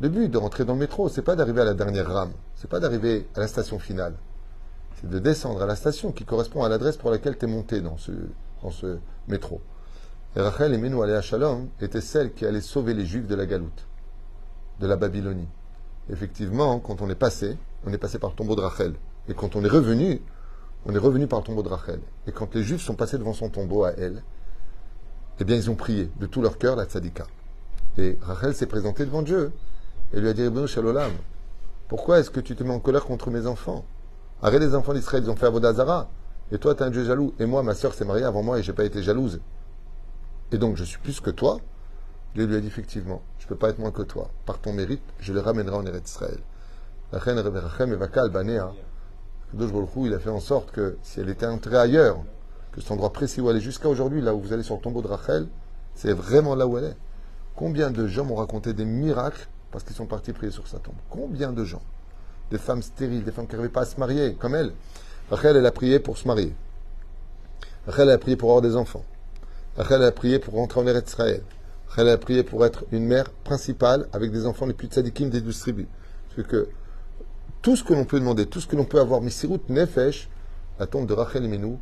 Le 0.00 0.08
but 0.08 0.28
de 0.28 0.38
rentrer 0.38 0.64
dans 0.64 0.74
le 0.74 0.80
métro, 0.80 1.08
c'est 1.08 1.22
pas 1.22 1.36
d'arriver 1.36 1.60
à 1.60 1.64
la 1.64 1.74
dernière 1.74 2.10
rame, 2.10 2.32
c'est 2.56 2.68
pas 2.68 2.80
d'arriver 2.80 3.28
à 3.34 3.40
la 3.40 3.48
station 3.48 3.78
finale. 3.78 4.14
C'est 5.00 5.08
de 5.08 5.18
descendre 5.18 5.62
à 5.62 5.66
la 5.66 5.76
station 5.76 6.12
qui 6.12 6.24
correspond 6.24 6.64
à 6.64 6.68
l'adresse 6.68 6.96
pour 6.96 7.10
laquelle 7.10 7.38
tu 7.38 7.44
es 7.44 7.48
monté 7.48 7.80
dans 7.80 7.96
ce, 7.96 8.98
métro. 9.28 9.60
Et 10.36 10.40
Rachel 10.40 10.74
et 10.74 10.78
Menou 10.78 11.02
à 11.02 11.20
Shalom 11.20 11.68
étaient 11.80 12.00
celles 12.00 12.32
qui 12.32 12.44
allaient 12.44 12.60
sauver 12.60 12.92
les 12.92 13.06
Juifs 13.06 13.26
de 13.26 13.34
la 13.34 13.46
galoute, 13.46 13.86
de 14.80 14.86
la 14.86 14.96
Babylonie. 14.96 15.48
Effectivement, 16.10 16.78
quand 16.80 17.00
on 17.00 17.08
est 17.08 17.14
passé, 17.14 17.56
on 17.86 17.92
est 17.92 17.98
passé 17.98 18.18
par 18.18 18.30
le 18.30 18.36
tombeau 18.36 18.56
de 18.56 18.60
Rachel. 18.60 18.94
Et 19.28 19.34
quand 19.34 19.56
on 19.56 19.64
est 19.64 19.68
revenu, 19.68 20.20
on 20.86 20.94
est 20.94 20.98
revenu 20.98 21.26
par 21.26 21.40
le 21.40 21.44
tombeau 21.46 21.62
de 21.62 21.68
Rachel. 21.68 22.00
Et 22.26 22.32
quand 22.32 22.54
les 22.54 22.62
Juifs 22.62 22.82
sont 22.82 22.94
passés 22.94 23.18
devant 23.18 23.32
son 23.32 23.48
tombeau 23.48 23.84
à 23.84 23.92
elle, 23.92 24.22
eh 25.40 25.44
bien, 25.44 25.56
ils 25.56 25.70
ont 25.70 25.74
prié 25.74 26.10
de 26.20 26.26
tout 26.26 26.42
leur 26.42 26.58
cœur 26.58 26.76
la 26.76 26.84
tzadika. 26.84 27.26
Et 27.96 28.18
Rachel 28.22 28.54
s'est 28.54 28.66
présentée 28.66 29.04
devant 29.04 29.22
Dieu 29.22 29.52
et 30.12 30.20
lui 30.20 30.28
a 30.28 30.32
dit 30.32 30.48
Shalom, 30.66 31.12
pourquoi 31.88 32.18
est-ce 32.18 32.30
que 32.30 32.40
tu 32.40 32.54
te 32.54 32.62
mets 32.62 32.72
en 32.72 32.80
colère 32.80 33.04
contre 33.04 33.30
mes 33.30 33.46
enfants? 33.46 33.84
Arrête 34.42 34.60
les 34.60 34.74
enfants 34.74 34.94
d'Israël, 34.94 35.24
ils 35.24 35.30
ont 35.30 35.36
fait 35.36 35.46
Avodazara. 35.46 36.08
Et 36.52 36.58
toi, 36.58 36.74
tu 36.74 36.82
es 36.82 36.86
un 36.86 36.90
Dieu 36.90 37.04
jaloux. 37.04 37.34
Et 37.38 37.46
moi, 37.46 37.62
ma 37.62 37.74
soeur 37.74 37.94
s'est 37.94 38.04
mariée 38.04 38.24
avant 38.24 38.42
moi 38.42 38.58
et 38.58 38.62
je 38.62 38.70
n'ai 38.70 38.76
pas 38.76 38.84
été 38.84 39.02
jalouse. 39.02 39.40
Et 40.52 40.58
donc, 40.58 40.76
je 40.76 40.84
suis 40.84 40.98
plus 40.98 41.20
que 41.20 41.30
toi. 41.30 41.58
Dieu 42.34 42.46
lui 42.46 42.56
a 42.56 42.60
dit 42.60 42.66
effectivement, 42.66 43.22
je 43.38 43.44
ne 43.44 43.48
peux 43.48 43.56
pas 43.56 43.68
être 43.68 43.78
moins 43.78 43.92
que 43.92 44.02
toi. 44.02 44.30
Par 44.44 44.58
ton 44.58 44.72
mérite, 44.72 45.02
je 45.20 45.32
les 45.32 45.40
ramènerai 45.40 45.76
en 45.76 45.86
Eretz 45.86 46.10
Israël. 46.10 46.38
Il 47.12 47.18
a 50.14 50.18
fait 50.18 50.30
en 50.30 50.40
sorte 50.40 50.72
que 50.72 50.96
si 51.02 51.20
elle 51.20 51.28
était 51.28 51.46
entrée 51.46 51.76
ailleurs, 51.76 52.18
que 52.72 52.80
cet 52.80 52.90
endroit 52.90 53.12
précis 53.12 53.40
où 53.40 53.48
elle 53.50 53.56
est 53.58 53.60
jusqu'à 53.60 53.88
aujourd'hui, 53.88 54.20
là 54.20 54.34
où 54.34 54.40
vous 54.40 54.52
allez 54.52 54.64
sur 54.64 54.74
le 54.74 54.80
tombeau 54.80 55.00
de 55.00 55.06
Rachel, 55.06 55.46
c'est 55.94 56.12
vraiment 56.12 56.56
là 56.56 56.66
où 56.66 56.76
elle 56.76 56.84
est. 56.84 56.96
Combien 57.54 57.92
de 57.92 58.08
gens 58.08 58.24
m'ont 58.24 58.34
raconté 58.34 58.72
des 58.72 58.84
miracles 58.84 59.46
parce 59.70 59.84
qu'ils 59.84 59.94
sont 59.94 60.06
partis 60.06 60.32
prier 60.32 60.50
sur 60.50 60.66
sa 60.66 60.78
tombe? 60.78 60.96
Combien 61.08 61.52
de 61.52 61.64
gens? 61.64 61.82
Des 62.50 62.58
femmes 62.58 62.82
stériles, 62.82 63.22
des 63.22 63.30
femmes 63.30 63.46
qui 63.46 63.52
n'arrivaient 63.52 63.72
pas 63.72 63.82
à 63.82 63.86
se 63.86 64.00
marier, 64.00 64.34
comme 64.34 64.56
elle. 64.56 64.72
Rachel, 65.30 65.56
elle 65.56 65.66
a 65.66 65.70
prié 65.70 66.00
pour 66.00 66.18
se 66.18 66.26
marier. 66.26 66.52
Rachel, 67.86 68.08
elle 68.08 68.14
a 68.14 68.18
prié 68.18 68.36
pour 68.36 68.50
avoir 68.50 68.62
des 68.62 68.74
enfants. 68.74 69.04
Rachel, 69.76 70.02
elle 70.02 70.08
a 70.08 70.12
prié 70.12 70.40
pour 70.40 70.54
rentrer 70.54 70.80
en 70.80 70.86
Eretz 70.88 71.10
Israël. 71.10 71.42
Elle 71.96 72.08
a 72.08 72.18
prié 72.18 72.42
pour 72.42 72.64
être 72.64 72.84
une 72.90 73.04
mère 73.04 73.30
principale 73.30 74.08
avec 74.12 74.32
des 74.32 74.46
enfants 74.46 74.66
les 74.66 74.74
plus 74.74 74.88
tzadikim 74.88 75.30
des 75.30 75.40
douze 75.40 75.60
tribus. 75.60 75.86
Que 76.48 76.68
tout 77.62 77.76
ce 77.76 77.84
que 77.84 77.94
l'on 77.94 78.04
peut 78.04 78.18
demander, 78.18 78.46
tout 78.46 78.60
ce 78.60 78.66
que 78.66 78.74
l'on 78.74 78.84
peut 78.84 78.98
avoir, 78.98 79.20
Misirut 79.20 79.60
Nefesh, 79.68 80.28
la 80.80 80.86
tombe 80.86 81.06
de 81.06 81.12
Rachel 81.12 81.48
Menou, 81.48 81.78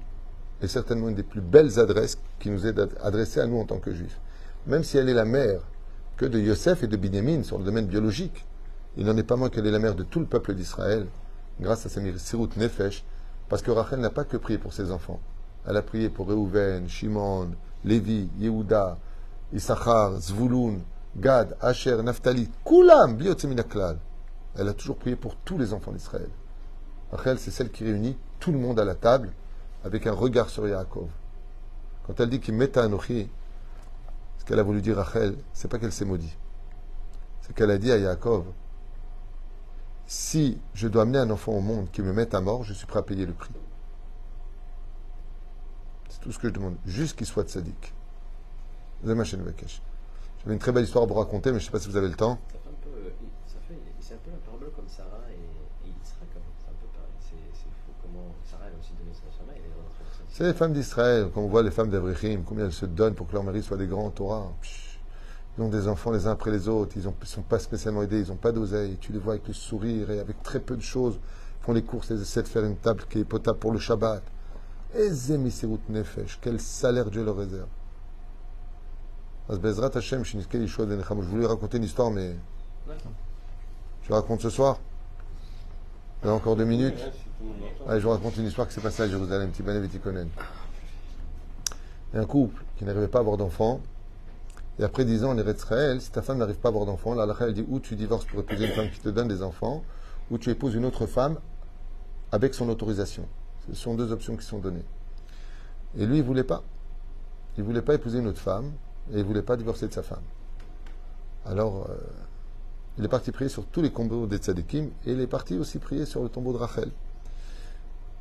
est 0.60 0.68
certainement 0.68 1.08
une 1.08 1.14
des 1.14 1.22
plus 1.22 1.40
belles 1.40 1.80
adresses 1.80 2.18
qui 2.38 2.50
nous 2.50 2.66
est 2.66 2.78
adressée 3.02 3.40
à 3.40 3.46
nous 3.46 3.58
en 3.58 3.64
tant 3.64 3.78
que 3.78 3.92
juifs. 3.92 4.20
Même 4.66 4.84
si 4.84 4.98
elle 4.98 5.08
est 5.08 5.14
la 5.14 5.24
mère 5.24 5.60
que 6.18 6.26
de 6.26 6.38
Yosef 6.38 6.82
et 6.82 6.86
de 6.86 6.96
Binyamin 6.96 7.42
sur 7.42 7.58
le 7.58 7.64
domaine 7.64 7.86
biologique, 7.86 8.46
il 8.98 9.06
n'en 9.06 9.16
est 9.16 9.22
pas 9.22 9.36
moins 9.36 9.48
qu'elle 9.48 9.66
est 9.66 9.72
la 9.72 9.78
mère 9.78 9.94
de 9.94 10.02
tout 10.02 10.20
le 10.20 10.26
peuple 10.26 10.54
d'Israël, 10.54 11.06
grâce 11.58 11.86
à 11.86 11.88
sa 11.88 12.00
Sirut 12.18 12.50
Nefesh, 12.58 13.04
parce 13.48 13.62
que 13.62 13.70
Rachel 13.70 14.00
n'a 14.00 14.10
pas 14.10 14.24
que 14.24 14.36
prié 14.36 14.58
pour 14.58 14.74
ses 14.74 14.92
enfants. 14.92 15.20
Elle 15.66 15.76
a 15.78 15.82
prié 15.82 16.10
pour 16.10 16.26
Reuven, 16.26 16.88
Shimon, 16.88 17.52
Lévi, 17.84 18.28
Yehuda, 18.38 18.98
Issachar, 19.52 20.18
Zvulun, 20.20 20.80
Gad, 21.16 21.56
Asher, 21.60 22.02
Naphtali, 22.02 22.48
Kulam, 22.64 23.16
Biotseminaklal. 23.16 23.98
Elle 24.56 24.68
a 24.68 24.74
toujours 24.74 24.96
prié 24.96 25.16
pour 25.16 25.36
tous 25.36 25.58
les 25.58 25.72
enfants 25.72 25.92
d'Israël. 25.92 26.28
Rachel, 27.10 27.38
c'est 27.38 27.50
celle 27.50 27.70
qui 27.70 27.84
réunit 27.84 28.16
tout 28.40 28.52
le 28.52 28.58
monde 28.58 28.80
à 28.80 28.84
la 28.84 28.94
table 28.94 29.32
avec 29.84 30.06
un 30.06 30.12
regard 30.12 30.48
sur 30.48 30.66
Yaakov. 30.66 31.08
Quand 32.06 32.18
elle 32.20 32.30
dit 32.30 32.40
qu'il 32.40 32.54
met 32.54 32.76
à 32.78 32.84
Anochi, 32.84 33.28
ce 34.38 34.44
qu'elle 34.44 34.58
a 34.58 34.62
voulu 34.62 34.80
dire 34.80 34.96
Rachel, 34.96 35.36
c'est 35.52 35.68
pas 35.68 35.78
qu'elle 35.78 35.92
s'est 35.92 36.04
maudit. 36.04 36.34
C'est 37.42 37.54
qu'elle 37.54 37.70
a 37.70 37.78
dit 37.78 37.92
à 37.92 37.98
Yaakov, 37.98 38.44
si 40.06 40.58
je 40.74 40.88
dois 40.88 41.02
amener 41.02 41.18
un 41.18 41.30
enfant 41.30 41.52
au 41.52 41.60
monde 41.60 41.90
qui 41.90 42.02
me 42.02 42.12
mette 42.12 42.34
à 42.34 42.40
mort, 42.40 42.64
je 42.64 42.72
suis 42.72 42.86
prêt 42.86 42.98
à 42.98 43.02
payer 43.02 43.26
le 43.26 43.32
prix. 43.32 43.54
C'est 46.08 46.20
tout 46.20 46.32
ce 46.32 46.38
que 46.38 46.48
je 46.48 46.52
demande, 46.52 46.76
juste 46.84 47.16
qu'il 47.16 47.26
soit 47.26 47.48
sadique. 47.48 47.94
J'avais 49.04 50.54
une 50.54 50.58
très 50.58 50.70
belle 50.70 50.84
histoire 50.84 51.04
à 51.04 51.06
vous 51.06 51.14
raconter, 51.14 51.50
mais 51.50 51.58
je 51.58 51.64
ne 51.64 51.66
sais 51.66 51.72
pas 51.72 51.80
si 51.80 51.88
vous 51.88 51.96
avez 51.96 52.08
le 52.08 52.14
temps. 52.14 52.38
Ça 52.52 52.58
fait 52.58 52.68
un 52.68 52.78
peu, 52.82 53.10
ça 53.46 53.58
fait, 53.66 53.78
c'est 54.00 54.14
un 54.14 54.18
peu 54.18 54.30
la 54.30 54.36
parabole 54.38 54.70
comme 54.76 54.88
Sarah 54.88 55.26
et, 55.28 55.86
et 55.86 55.90
Yitzhak. 55.90 56.28
C'est 56.30 56.70
un 56.70 56.74
peu 56.80 56.86
pareil. 56.94 57.10
C'est, 57.18 57.34
c'est 57.52 57.70
fou 57.82 57.90
comment 58.00 58.32
Sarah 58.48 58.64
elle 58.68 58.74
a 58.74 58.78
aussi 58.78 58.92
donné 58.94 59.10
sa 59.12 59.22
femme 59.36 59.50
et 59.50 59.58
elle 59.58 59.70
est 59.70 59.74
rentrée 59.74 60.04
dans 60.04 60.28
sa 60.28 60.34
C'est 60.36 60.44
les 60.44 60.54
femmes 60.54 60.72
d'Israël, 60.72 61.30
quand 61.34 61.40
on 61.40 61.48
voit 61.48 61.64
les 61.64 61.72
femmes 61.72 61.90
d'Avrechim, 61.90 62.42
combien 62.46 62.66
elles 62.66 62.72
se 62.72 62.86
donnent 62.86 63.14
pour 63.14 63.26
que 63.26 63.32
leur 63.32 63.42
mari 63.42 63.62
soit 63.62 63.76
des 63.76 63.88
grands 63.88 64.10
Torah. 64.10 64.52
Ils 65.58 65.62
ont 65.62 65.68
des 65.68 65.88
enfants 65.88 66.12
les 66.12 66.26
uns 66.26 66.32
après 66.32 66.50
les 66.50 66.68
autres, 66.68 66.96
ils 66.96 67.04
ne 67.04 67.12
sont 67.24 67.42
pas 67.42 67.58
spécialement 67.58 68.02
aidés, 68.02 68.20
ils 68.20 68.28
n'ont 68.28 68.36
pas 68.36 68.52
d'oseille. 68.52 68.96
Tu 69.00 69.12
les 69.12 69.18
vois 69.18 69.34
avec 69.34 69.48
le 69.48 69.54
sourire 69.54 70.10
et 70.10 70.20
avec 70.20 70.42
très 70.42 70.60
peu 70.60 70.76
de 70.76 70.82
choses. 70.82 71.18
Ils 71.60 71.64
font 71.64 71.72
les 71.72 71.82
courses, 71.82 72.10
ils 72.10 72.22
essaient 72.22 72.42
de 72.42 72.48
faire 72.48 72.64
une 72.64 72.76
table 72.76 73.02
qui 73.10 73.18
est 73.18 73.24
potable 73.24 73.58
pour 73.58 73.72
le 73.72 73.78
Shabbat. 73.78 74.22
Ezemiserut 74.94 75.80
Nefesh, 75.88 76.38
quel 76.40 76.60
salaire 76.60 77.10
Dieu 77.10 77.24
leur 77.24 77.36
réserve. 77.36 77.68
As 77.68 77.80
Bezrat 77.80 77.80
Hashem, 77.80 77.80
Shinizke 77.80 77.80
Yeshua 77.80 77.80
Ben 77.82 78.20
Nechama. 78.92 79.31
Je 79.48 79.56
voulais 81.28 81.46
raconter 81.46 81.76
une 81.78 81.84
histoire, 81.84 82.10
mais 82.10 82.36
je 84.02 84.12
raconte 84.12 84.40
ce 84.40 84.50
soir. 84.50 84.78
Il 86.22 86.26
y 86.26 86.30
a 86.30 86.34
encore 86.34 86.56
deux 86.56 86.64
minutes. 86.64 86.98
Allez, 87.88 88.00
je 88.00 88.04
vous 88.04 88.12
raconte 88.12 88.36
une 88.36 88.46
histoire 88.46 88.68
qui 88.68 88.74
s'est 88.74 88.80
passée 88.80 89.02
à 89.02 89.08
Jérusalem, 89.08 89.50
Tibanev 89.50 89.88
et 92.14 92.18
un 92.18 92.24
couple 92.26 92.62
qui 92.76 92.84
n'arrivait 92.84 93.08
pas 93.08 93.18
à 93.18 93.20
avoir 93.22 93.36
d'enfants. 93.36 93.80
Et 94.78 94.84
après 94.84 95.04
10 95.04 95.24
ans 95.24 95.30
en 95.30 95.38
Eretz 95.38 95.58
Israël, 95.58 96.00
si 96.00 96.10
ta 96.10 96.22
femme 96.22 96.38
n'arrive 96.38 96.56
pas 96.56 96.68
à 96.68 96.70
avoir 96.70 96.86
d'enfants, 96.86 97.14
la 97.14 97.34
elle 97.40 97.54
dit 97.54 97.64
ou 97.68 97.80
tu 97.80 97.96
divorces 97.96 98.24
pour 98.24 98.40
épouser 98.40 98.66
une 98.66 98.72
femme 98.72 98.90
qui 98.90 99.00
te 99.00 99.08
donne 99.08 99.28
des 99.28 99.42
enfants, 99.42 99.82
ou 100.30 100.38
tu 100.38 100.50
épouses 100.50 100.74
une 100.74 100.84
autre 100.84 101.06
femme 101.06 101.38
avec 102.30 102.54
son 102.54 102.68
autorisation. 102.68 103.26
Ce 103.68 103.74
sont 103.74 103.94
deux 103.94 104.12
options 104.12 104.36
qui 104.36 104.46
sont 104.46 104.58
données. 104.58 104.84
Et 105.98 106.06
lui, 106.06 106.16
il 106.16 106.22
ne 106.22 106.26
voulait 106.26 106.44
pas. 106.44 106.62
Il 107.56 107.62
ne 107.62 107.66
voulait 107.66 107.82
pas 107.82 107.94
épouser 107.94 108.18
une 108.18 108.28
autre 108.28 108.40
femme, 108.40 108.72
et 109.10 109.14
il 109.14 109.18
ne 109.18 109.24
voulait 109.24 109.42
pas 109.42 109.56
divorcer 109.56 109.88
de 109.88 109.92
sa 109.92 110.02
femme. 110.02 110.22
Alors, 111.44 111.86
euh, 111.90 111.96
il 112.98 113.04
est 113.04 113.08
parti 113.08 113.32
prier 113.32 113.48
sur 113.48 113.66
tous 113.66 113.82
les 113.82 113.90
combos 113.90 114.26
des 114.26 114.36
tzadikim, 114.36 114.90
et 115.06 115.12
il 115.12 115.20
est 115.20 115.26
parti 115.26 115.56
aussi 115.58 115.78
prier 115.78 116.06
sur 116.06 116.22
le 116.22 116.28
tombeau 116.28 116.52
de 116.52 116.58
Rachel. 116.58 116.90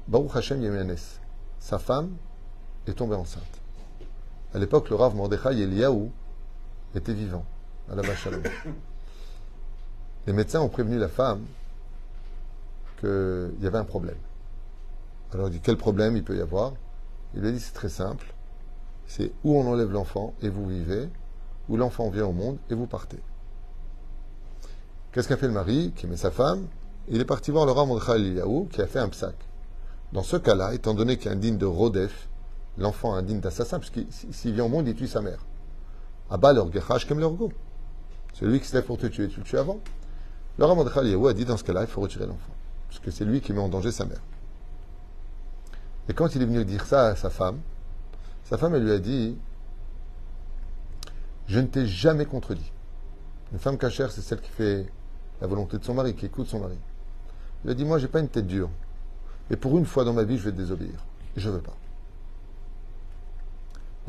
Baruch 0.08 0.36
Hashem 0.36 0.62
Yemenes. 0.62 1.20
Sa 1.60 1.78
femme 1.78 2.12
est 2.88 2.94
tombée 2.94 3.16
enceinte. 3.16 3.44
À 4.54 4.60
l'époque, 4.60 4.90
le 4.90 4.96
Rav 4.96 5.16
Mordechai 5.16 5.62
Eliyahu 5.62 6.10
était 6.96 7.14
vivant, 7.14 7.46
à 7.90 7.96
la 7.96 8.16
Shalom. 8.16 8.42
Les 10.28 10.34
médecins 10.34 10.62
ont 10.62 10.70
prévenu 10.70 11.00
la 11.00 11.08
femme 11.08 11.46
qu'il 13.00 13.56
y 13.62 13.68
avait 13.68 13.78
un 13.78 13.86
problème. 13.86 14.18
Alors 15.34 15.48
il 15.48 15.52
dit 15.52 15.62
quel 15.62 15.78
problème 15.78 16.16
il 16.16 16.24
peut 16.24 16.38
y 16.38 16.42
avoir? 16.42 16.74
Il 17.34 17.42
lui 17.42 17.48
a 17.48 17.52
dit 17.52 17.60
c'est 17.60 17.74
très 17.74 17.90
simple. 17.90 18.34
C'est 19.12 19.34
où 19.44 19.58
on 19.58 19.68
enlève 19.68 19.92
l'enfant 19.92 20.34
et 20.42 20.48
vous 20.48 20.66
vivez, 20.66 21.10
ou 21.68 21.76
l'enfant 21.76 22.10
vient 22.10 22.28
au 22.28 22.32
monde 22.32 22.58
et 22.70 22.76
vous 22.76 22.88
partez. 22.88 23.20
Qu'est-ce 25.12 25.28
qu'a 25.28 25.36
fait 25.36 25.48
le 25.48 25.54
mari 25.54 25.92
qui 25.94 26.06
aimait 26.06 26.16
sa 26.16 26.32
femme? 26.32 26.66
Il 27.10 27.20
est 27.20 27.26
parti 27.26 27.52
voir 27.52 27.66
le 27.66 28.16
Eliyahu 28.16 28.70
qui 28.70 28.82
a 28.82 28.88
fait 28.88 29.00
un 29.00 29.10
psaque. 29.10 29.50
Dans 30.14 30.24
ce 30.24 30.38
cas-là, 30.38 30.74
étant 30.74 30.94
donné 30.94 31.18
qu'il 31.18 31.26
y 31.26 31.30
a 31.30 31.34
un 31.34 31.36
digne 31.36 31.58
de 31.58 31.66
Rodef, 31.66 32.30
l'enfant 32.78 33.14
indigne 33.14 33.42
d'assassin, 33.42 33.80
puisqu'il 33.80 34.08
s'il 34.10 34.54
vient 34.54 34.64
au 34.64 34.70
monde, 34.70 34.88
il 34.88 34.96
tue 34.96 35.08
sa 35.08 35.20
mère. 35.20 35.46
Abba 36.30 36.54
leur 36.54 36.72
gechash 36.72 37.06
kem 37.06 37.20
leur 37.20 37.34
go. 37.34 37.52
C'est 38.34 38.46
lui 38.46 38.62
qui 38.62 38.68
se 38.68 38.76
lève 38.76 38.86
pour 38.86 38.98
te 38.98 39.08
tuer, 39.08 39.28
tu 39.28 39.42
le 39.42 39.46
tues 39.46 39.58
avant. 39.58 39.82
Le 40.58 40.64
Rav 40.64 40.80
a 40.80 41.34
dit 41.34 41.44
dans 41.44 41.58
ce 41.58 41.66
cas-là, 41.66 41.82
il 41.82 41.88
faut 41.88 42.00
retirer 42.00 42.28
l'enfant, 42.28 42.54
parce 42.88 43.00
que 43.02 43.12
c'est 43.12 43.26
lui 43.26 43.42
qui 43.42 43.52
met 43.52 43.60
en 43.60 43.68
danger 43.68 43.92
sa 43.92 44.06
mère. 44.06 44.22
Et 46.08 46.14
quand 46.14 46.34
il 46.34 46.42
est 46.42 46.46
venu 46.46 46.64
dire 46.64 46.86
ça 46.86 47.08
à 47.08 47.16
sa 47.18 47.30
femme, 47.30 47.60
sa 48.52 48.58
femme, 48.58 48.76
elle 48.76 48.84
lui 48.84 48.92
a 48.92 49.00
dit 49.00 49.38
Je 51.48 51.58
ne 51.62 51.68
t'ai 51.68 51.88
jamais 51.88 52.26
contredit. 52.26 52.70
Une 53.54 53.60
femme 53.60 53.78
cachère, 53.78 54.12
c'est 54.12 54.20
celle 54.20 54.42
qui 54.42 54.52
fait 54.52 54.88
la 55.40 55.48
volonté 55.48 55.78
de 55.78 55.86
son 55.86 55.94
mari, 55.94 56.16
qui 56.16 56.26
écoute 56.26 56.48
son 56.48 56.60
mari. 56.60 56.78
Il 57.64 57.72
a 57.72 57.74
dit 57.74 57.86
Moi, 57.86 57.98
j'ai 57.98 58.10
pas 58.10 58.20
une 58.20 58.28
tête 58.28 58.48
dure. 58.48 58.70
Et 59.52 59.56
pour 59.56 59.78
une 59.78 59.86
fois 59.86 60.04
dans 60.04 60.12
ma 60.12 60.26
vie, 60.26 60.38
je 60.38 60.44
vais 60.44 60.52
te 60.52 60.58
désobéir. 60.58 61.06
Je 61.38 61.50
ne 61.50 61.56
veux 61.56 61.62
pas. 61.62 61.78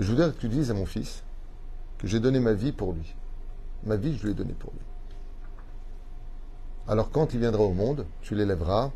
Et 0.01 0.03
je 0.03 0.11
voudrais 0.11 0.33
que 0.33 0.39
tu 0.39 0.49
dises 0.49 0.73
à 0.73 0.75
mon 0.75 0.87
fils 0.87 1.23
que 1.99 2.09
j'ai 2.09 2.19
donné 2.19 2.41
ma 2.41 2.53
vie 2.53 2.73
pour 2.73 2.95
lui. 2.95 3.15
Ma 3.85 3.95
vie, 3.95 4.17
je 4.17 4.25
lui 4.25 4.33
ai 4.33 4.35
donnée 4.35 4.55
pour 4.55 4.73
lui. 4.73 4.81
Alors 6.89 7.13
quand 7.13 7.33
il 7.33 7.39
viendra 7.39 7.63
au 7.63 7.75
monde, 7.75 8.07
tu 8.23 8.35
l'élèveras, 8.35 8.91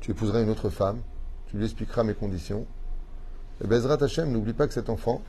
tu 0.00 0.10
épouseras 0.10 0.42
une 0.42 0.50
autre 0.50 0.68
femme, 0.68 0.98
tu 1.46 1.58
lui 1.58 1.64
expliqueras 1.64 2.02
mes 2.02 2.14
conditions. 2.14 2.66
Et 3.62 3.66
Bezrat 3.66 4.02
Hashem, 4.02 4.30
n'oublie 4.30 4.52
pas 4.52 4.66
que 4.66 4.74
cet 4.74 4.88
enfant, 4.88 5.22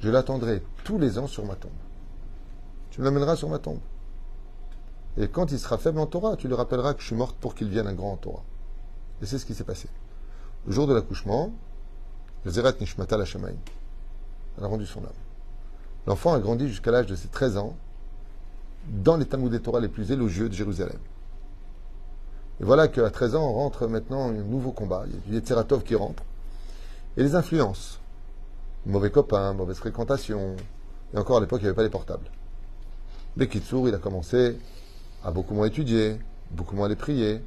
je 0.00 0.10
l'attendrai 0.10 0.62
tous 0.84 0.98
les 0.98 1.18
ans 1.18 1.26
sur 1.26 1.44
ma 1.46 1.54
tombe. 1.54 1.70
Tu 2.90 3.00
me 3.00 3.06
l'amèneras 3.06 3.36
sur 3.36 3.48
ma 3.48 3.58
tombe. 3.58 3.80
Et 5.16 5.28
quand 5.28 5.52
il 5.52 5.58
sera 5.58 5.78
faible 5.78 5.98
en 5.98 6.06
Torah, 6.06 6.36
tu 6.36 6.48
lui 6.48 6.54
rappelleras 6.54 6.94
que 6.94 7.00
je 7.00 7.06
suis 7.06 7.16
morte 7.16 7.36
pour 7.36 7.54
qu'il 7.54 7.68
vienne 7.68 7.86
un 7.86 7.94
grand 7.94 8.12
en 8.12 8.16
Torah. 8.16 8.42
Et 9.22 9.26
c'est 9.26 9.38
ce 9.38 9.46
qui 9.46 9.54
s'est 9.54 9.64
passé. 9.64 9.88
Le 10.66 10.72
jour 10.72 10.86
de 10.86 10.94
l'accouchement, 10.94 11.52
Zerat 12.46 12.72
Nishmata 12.80 13.16
la. 13.16 13.24
Elle 13.24 14.64
a 14.64 14.66
rendu 14.66 14.86
son 14.86 15.00
âme. 15.00 15.10
L'enfant 16.06 16.34
a 16.34 16.40
grandi 16.40 16.68
jusqu'à 16.68 16.90
l'âge 16.90 17.06
de 17.06 17.14
ses 17.14 17.28
13 17.28 17.56
ans 17.56 17.76
dans 18.88 19.16
les 19.16 19.24
Talmud 19.24 19.62
Torah 19.62 19.80
les 19.80 19.88
plus 19.88 20.10
élogieux 20.12 20.48
de 20.48 20.54
Jérusalem. 20.54 20.98
Et 22.60 22.64
voilà 22.64 22.88
qu'à 22.88 23.10
13 23.10 23.34
ans, 23.36 23.48
on 23.48 23.52
rentre 23.54 23.86
maintenant 23.86 24.28
un 24.28 24.32
nouveau 24.32 24.72
combat. 24.72 25.04
Il 25.06 25.32
y 25.32 25.36
a 25.36 25.38
Yetzeratov 25.38 25.82
qui 25.82 25.94
rentre. 25.94 26.22
Et 27.16 27.22
les 27.22 27.34
influences. 27.34 28.00
Mauvais 28.86 29.10
copains, 29.10 29.52
mauvaise 29.54 29.76
fréquentation. 29.78 30.56
Et 31.12 31.18
encore 31.18 31.38
à 31.38 31.40
l'époque, 31.40 31.60
il 31.60 31.64
n'y 31.64 31.68
avait 31.68 31.76
pas 31.76 31.82
les 31.82 31.90
portables. 31.90 32.26
Bekitsour, 33.36 33.88
il 33.88 33.94
a 33.94 33.98
commencé 33.98 34.58
à 35.24 35.30
beaucoup 35.30 35.54
moins 35.54 35.66
étudier, 35.66 36.18
beaucoup 36.50 36.76
moins 36.76 36.86
aller 36.86 36.96
prier. 36.96 37.42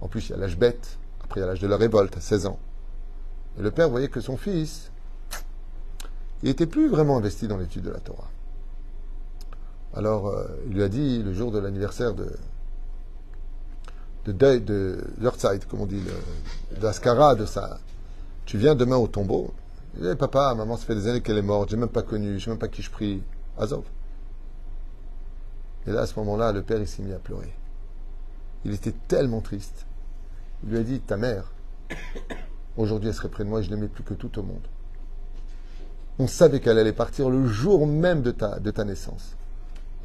En 0.00 0.08
plus, 0.08 0.28
il 0.28 0.32
y 0.32 0.34
a 0.34 0.36
l'âge 0.36 0.58
bête. 0.58 0.98
Après, 1.24 1.40
il 1.40 1.42
y 1.42 1.44
a 1.44 1.46
l'âge 1.48 1.60
de 1.60 1.66
la 1.66 1.76
révolte, 1.76 2.16
à 2.16 2.20
16 2.20 2.46
ans. 2.46 2.58
Et 3.58 3.62
le 3.62 3.70
père 3.70 3.88
voyait 3.88 4.08
que 4.08 4.20
son 4.20 4.36
fils, 4.36 4.90
il 6.42 6.48
n'était 6.48 6.66
plus 6.66 6.88
vraiment 6.88 7.16
investi 7.16 7.48
dans 7.48 7.56
l'étude 7.56 7.82
de 7.82 7.90
la 7.90 7.98
Torah. 7.98 8.28
Alors, 9.94 10.28
euh, 10.28 10.44
il 10.66 10.74
lui 10.74 10.82
a 10.82 10.88
dit, 10.88 11.22
le 11.22 11.32
jour 11.32 11.50
de 11.50 11.58
l'anniversaire 11.58 12.14
de, 12.14 12.30
de 14.26 14.32
de 14.58 15.00
comme 15.68 15.80
on 15.80 15.86
dit, 15.86 16.00
le- 16.00 16.78
d'Askara, 16.80 17.34
de 17.34 17.46
ça, 17.46 17.80
tu 18.48 18.56
viens 18.56 18.74
demain 18.74 18.96
au 18.96 19.08
tombeau. 19.08 19.52
Dit, 19.94 20.16
papa, 20.18 20.54
maman, 20.54 20.78
ça 20.78 20.86
fait 20.86 20.94
des 20.94 21.06
années 21.06 21.20
qu'elle 21.20 21.36
est 21.36 21.42
morte, 21.42 21.68
j'ai 21.68 21.76
même 21.76 21.90
pas 21.90 22.00
connu, 22.00 22.38
je 22.38 22.44
sais 22.46 22.50
même 22.50 22.58
pas 22.58 22.68
qui 22.68 22.80
je 22.80 22.90
prie. 22.90 23.22
Azov. 23.58 23.84
Et 25.86 25.90
là, 25.90 26.00
à 26.00 26.06
ce 26.06 26.18
moment-là, 26.20 26.52
le 26.52 26.62
père, 26.62 26.80
il 26.80 26.88
s'est 26.88 27.02
mis 27.02 27.12
à 27.12 27.18
pleurer. 27.18 27.52
Il 28.64 28.72
était 28.72 28.94
tellement 29.06 29.42
triste. 29.42 29.84
Il 30.64 30.70
lui 30.70 30.78
a 30.78 30.82
dit, 30.82 31.00
ta 31.00 31.18
mère, 31.18 31.52
aujourd'hui, 32.78 33.10
elle 33.10 33.14
serait 33.14 33.28
près 33.28 33.44
de 33.44 33.50
moi 33.50 33.60
et 33.60 33.64
je 33.64 33.68
l'aimais 33.68 33.86
plus 33.86 34.02
que 34.02 34.14
tout 34.14 34.38
au 34.38 34.42
monde. 34.42 34.66
On 36.18 36.26
savait 36.26 36.60
qu'elle 36.60 36.78
allait 36.78 36.94
partir 36.94 37.28
le 37.28 37.46
jour 37.46 37.86
même 37.86 38.22
de 38.22 38.30
ta, 38.30 38.60
de 38.60 38.70
ta 38.70 38.84
naissance. 38.84 39.36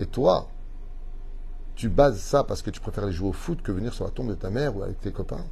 Et 0.02 0.06
toi, 0.06 0.50
tu 1.76 1.88
bases 1.88 2.20
ça 2.20 2.44
parce 2.44 2.62
que 2.62 2.72
tu 2.72 2.82
préfères 2.82 3.06
aller 3.06 3.14
jouer 3.14 3.30
au 3.30 3.34
foot 3.34 3.62
que 3.62 3.72
venir 3.72 3.94
sur 3.94 4.04
la 4.04 4.12
tombe 4.12 4.28
de 4.28 4.36
ta 4.36 4.50
mère 4.50 4.76
ou 4.76 4.84
avec 4.84 5.00
tes 5.00 5.14
copains. 5.14 5.46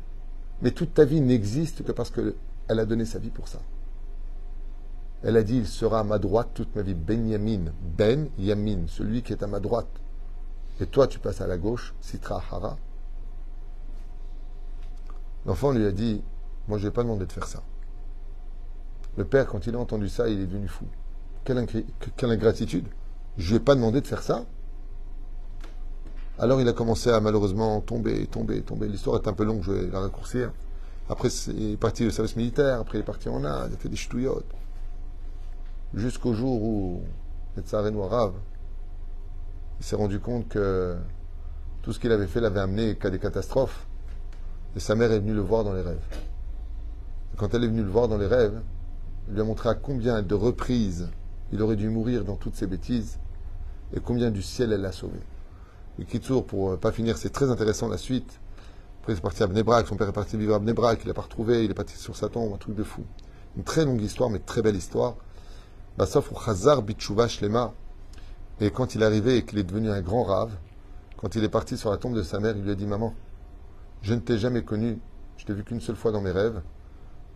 Mais 0.61 0.71
toute 0.71 0.93
ta 0.93 1.05
vie 1.05 1.21
n'existe 1.21 1.85
que 1.85 1.93
parce 1.93 2.11
qu'elle 2.71 2.79
a 2.79 2.85
donné 2.85 3.03
sa 3.03 3.19
vie 3.19 3.31
pour 3.31 3.49
ça. 3.49 3.59
Elle 5.23 5.35
a 5.35 5.43
dit, 5.43 5.57
il 5.57 5.67
sera 5.67 5.99
à 5.99 6.03
ma 6.05 6.17
droite 6.19 6.51
toute 6.53 6.73
ma 6.73 6.81
vie. 6.81 6.93
Ben 6.93 7.27
Yamin, 7.27 7.65
Ben 7.81 8.29
Yamin, 8.39 8.87
celui 8.87 9.23
qui 9.23 9.33
est 9.33 9.43
à 9.43 9.47
ma 9.47 9.59
droite. 9.59 9.89
Et 10.79 10.85
toi, 10.85 11.05
tu 11.07 11.19
passes 11.19 11.41
à 11.41 11.47
la 11.47 11.57
gauche, 11.57 11.93
Sitra 11.99 12.41
Hara. 12.49 12.77
L'enfant 15.45 15.73
lui 15.73 15.85
a 15.85 15.91
dit, 15.91 16.23
moi 16.69 16.77
je 16.77 16.85
ne 16.85 16.89
vais 16.89 16.93
pas 16.93 17.03
demander 17.03 17.25
de 17.25 17.31
faire 17.31 17.45
ça. 17.45 17.61
Le 19.17 19.25
père, 19.25 19.47
quand 19.47 19.67
il 19.67 19.75
a 19.75 19.79
entendu 19.79 20.07
ça, 20.07 20.29
il 20.29 20.39
est 20.39 20.47
devenu 20.47 20.69
fou. 20.69 20.85
Quelle, 21.43 21.57
ingratitude. 22.31 22.87
Je 23.37 23.53
ne 23.53 23.57
lui 23.57 23.65
pas 23.65 23.75
demandé 23.75 23.99
de 23.99 24.07
faire 24.07 24.23
ça. 24.23 24.45
Alors 26.39 26.61
il 26.61 26.67
a 26.69 26.73
commencé 26.73 27.09
à 27.09 27.19
malheureusement 27.19 27.81
tomber, 27.81 28.27
tomber, 28.27 28.61
tomber. 28.61 28.87
L'histoire 28.87 29.21
est 29.21 29.27
un 29.27 29.33
peu 29.33 29.43
longue, 29.43 29.61
je 29.61 29.73
vais 29.73 29.87
la 29.87 29.99
raccourcir. 29.99 30.53
Après, 31.11 31.27
il 31.49 31.73
est 31.73 31.77
parti 31.77 32.05
au 32.05 32.09
service 32.09 32.37
militaire, 32.37 32.79
après 32.79 32.97
il 32.97 33.01
est 33.01 33.03
parti 33.03 33.27
en 33.27 33.43
Inde, 33.43 33.71
il 33.71 33.73
a 33.73 33.77
fait 33.77 33.89
des 33.89 33.97
ch'touillottes. 33.97 34.49
Jusqu'au 35.93 36.33
jour 36.33 36.63
où, 36.63 37.03
Netzaren 37.57 37.99
Arabe, 38.01 38.35
il 39.81 39.85
s'est 39.85 39.97
rendu 39.97 40.21
compte 40.21 40.47
que 40.47 40.95
tout 41.81 41.91
ce 41.91 41.99
qu'il 41.99 42.13
avait 42.13 42.27
fait 42.27 42.39
l'avait 42.39 42.61
amené 42.61 42.95
qu'à 42.95 43.09
des 43.09 43.19
catastrophes. 43.19 43.87
Et 44.77 44.79
sa 44.79 44.95
mère 44.95 45.11
est 45.11 45.19
venue 45.19 45.33
le 45.33 45.41
voir 45.41 45.65
dans 45.65 45.73
les 45.73 45.81
rêves. 45.81 45.99
Quand 47.35 47.53
elle 47.53 47.65
est 47.65 47.67
venue 47.67 47.83
le 47.83 47.89
voir 47.89 48.07
dans 48.07 48.17
les 48.17 48.27
rêves, 48.27 48.61
elle 49.27 49.33
lui 49.33 49.41
a 49.41 49.43
montré 49.43 49.67
à 49.67 49.73
combien 49.73 50.21
de 50.21 50.33
reprises 50.33 51.09
il 51.51 51.61
aurait 51.61 51.75
dû 51.75 51.89
mourir 51.89 52.23
dans 52.23 52.37
toutes 52.37 52.55
ses 52.55 52.67
bêtises 52.67 53.19
et 53.93 53.99
combien 53.99 54.31
du 54.31 54.41
ciel 54.41 54.71
elle 54.71 54.81
l'a 54.81 54.93
sauvé. 54.93 55.19
Et 55.99 56.05
Kitsour, 56.05 56.45
pour 56.45 56.71
ne 56.71 56.75
pas 56.77 56.93
finir, 56.93 57.17
c'est 57.17 57.31
très 57.31 57.51
intéressant 57.51 57.89
la 57.89 57.97
suite. 57.97 58.39
Après, 59.01 59.13
il 59.13 59.17
est 59.17 59.21
parti 59.21 59.41
à 59.41 59.47
Bnebrak, 59.47 59.87
son 59.87 59.95
père 59.95 60.07
est 60.07 60.13
parti 60.13 60.37
vivre 60.37 60.53
à 60.53 60.59
Bnebrak, 60.59 60.99
il 61.03 61.07
l'a 61.07 61.15
pas 61.15 61.23
retrouvé, 61.23 61.65
il 61.65 61.71
est 61.71 61.73
parti 61.73 61.97
sur 61.97 62.15
sa 62.15 62.29
tombe, 62.29 62.53
un 62.53 62.57
truc 62.57 62.75
de 62.75 62.83
fou. 62.83 63.03
Une 63.57 63.63
très 63.63 63.83
longue 63.83 63.99
histoire, 63.99 64.29
mais 64.29 64.37
très 64.37 64.61
belle 64.61 64.75
histoire. 64.75 65.15
Bassof 65.97 66.31
ou 66.31 66.35
Chazar 66.39 66.83
Bitchouva 66.83 67.27
Shlema. 67.27 67.73
Et 68.59 68.69
quand 68.69 68.93
il 68.93 69.01
est 69.01 69.05
arrivé 69.05 69.37
et 69.37 69.43
qu'il 69.43 69.57
est 69.57 69.63
devenu 69.63 69.89
un 69.89 70.01
grand 70.01 70.21
rave, 70.21 70.51
quand 71.17 71.33
il 71.33 71.43
est 71.43 71.49
parti 71.49 71.77
sur 71.77 71.89
la 71.89 71.97
tombe 71.97 72.13
de 72.13 72.21
sa 72.21 72.39
mère, 72.39 72.55
il 72.55 72.61
lui 72.61 72.69
a 72.69 72.75
dit 72.75 72.85
Maman, 72.85 73.15
je 74.03 74.13
ne 74.13 74.19
t'ai 74.19 74.37
jamais 74.37 74.63
connu, 74.63 74.99
je 75.37 75.45
t'ai 75.45 75.53
vu 75.53 75.63
qu'une 75.63 75.81
seule 75.81 75.95
fois 75.95 76.11
dans 76.11 76.21
mes 76.21 76.29
rêves, 76.29 76.61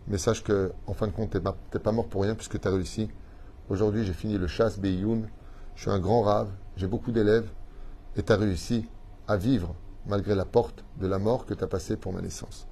mais 0.06 0.18
sache 0.18 0.44
que, 0.44 0.70
en 0.86 0.94
fin 0.94 1.08
de 1.08 1.12
compte, 1.12 1.30
t'es 1.30 1.40
pas, 1.40 1.56
pas 1.82 1.90
mort 1.90 2.06
pour 2.06 2.22
rien 2.22 2.36
puisque 2.36 2.60
tu 2.60 2.68
as 2.68 2.70
réussi. 2.70 3.08
Aujourd'hui, 3.70 4.04
j'ai 4.04 4.12
fini 4.12 4.38
le 4.38 4.46
chasse 4.46 4.78
Beyoun, 4.78 5.28
je 5.74 5.80
suis 5.82 5.90
un 5.90 5.98
grand 5.98 6.22
rave, 6.22 6.48
j'ai 6.76 6.86
beaucoup 6.86 7.10
d'élèves, 7.10 7.48
et 8.14 8.22
tu 8.22 8.32
as 8.32 8.36
réussi 8.36 8.88
à 9.26 9.36
vivre 9.36 9.74
malgré 10.08 10.34
la 10.34 10.44
porte 10.44 10.84
de 11.00 11.06
la 11.06 11.18
mort 11.18 11.46
que 11.46 11.54
tu 11.54 11.62
as 11.64 11.66
passée 11.66 11.96
pour 11.96 12.12
ma 12.12 12.20
naissance. 12.20 12.66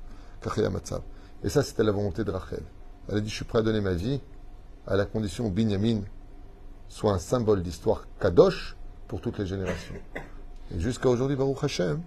Et 1.42 1.48
ça, 1.48 1.62
c'était 1.62 1.82
la 1.82 1.92
volonté 1.92 2.24
de 2.24 2.30
Rachel. 2.30 2.62
Elle 3.08 3.18
a 3.18 3.20
dit 3.20 3.28
Je 3.28 3.34
suis 3.34 3.44
prêt 3.44 3.58
à 3.58 3.62
donner 3.62 3.80
ma 3.80 3.94
vie 3.94 4.20
à 4.86 4.96
la 4.96 5.06
condition 5.06 5.46
où 5.46 5.50
Binyamin 5.50 6.00
soit 6.88 7.12
un 7.12 7.18
symbole 7.18 7.62
d'histoire 7.62 8.06
kadosh 8.20 8.76
pour 9.08 9.20
toutes 9.20 9.38
les 9.38 9.46
générations. 9.46 9.94
Et 10.74 10.80
jusqu'à 10.80 11.08
aujourd'hui, 11.08 11.36
Baruch 11.36 11.62
Hashem, 11.62 12.00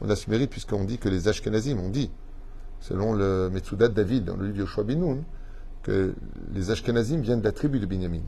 on 0.00 0.08
a 0.08 0.16
ce 0.16 0.30
mérite 0.30 0.50
puisqu'on 0.50 0.84
dit 0.84 0.98
que 0.98 1.08
les 1.08 1.28
Ashkenazim 1.28 1.78
ont 1.78 1.90
dit, 1.90 2.10
selon 2.80 3.14
le 3.14 3.50
Metsudat 3.50 3.88
David 3.88 4.24
dans 4.24 4.36
le 4.36 4.46
livre 4.46 4.58
Yoshua 4.58 4.84
Binoun, 4.84 5.24
que 5.82 6.14
les 6.52 6.70
Ashkenazim 6.70 7.20
viennent 7.20 7.40
de 7.40 7.44
la 7.44 7.52
tribu 7.52 7.80
de 7.80 7.86
Binyamin. 7.86 8.22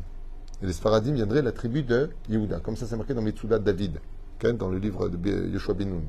Et 0.63 0.67
les 0.67 0.73
Sfaradim 0.73 1.13
viendraient 1.13 1.41
de 1.41 1.47
la 1.47 1.53
tribu 1.53 1.83
de 1.83 2.11
Yehuda. 2.29 2.61
Comme 2.61 2.77
ça, 2.77 2.87
c'est 2.87 2.97
marqué 2.97 3.15
dans 3.15 3.23
Metsudat 3.23 3.59
David, 3.59 3.99
dans 4.59 4.69
le 4.69 4.79
livre 4.79 5.09
de 5.09 5.49
Yoshua 5.49 5.75
Binoun. 5.75 6.05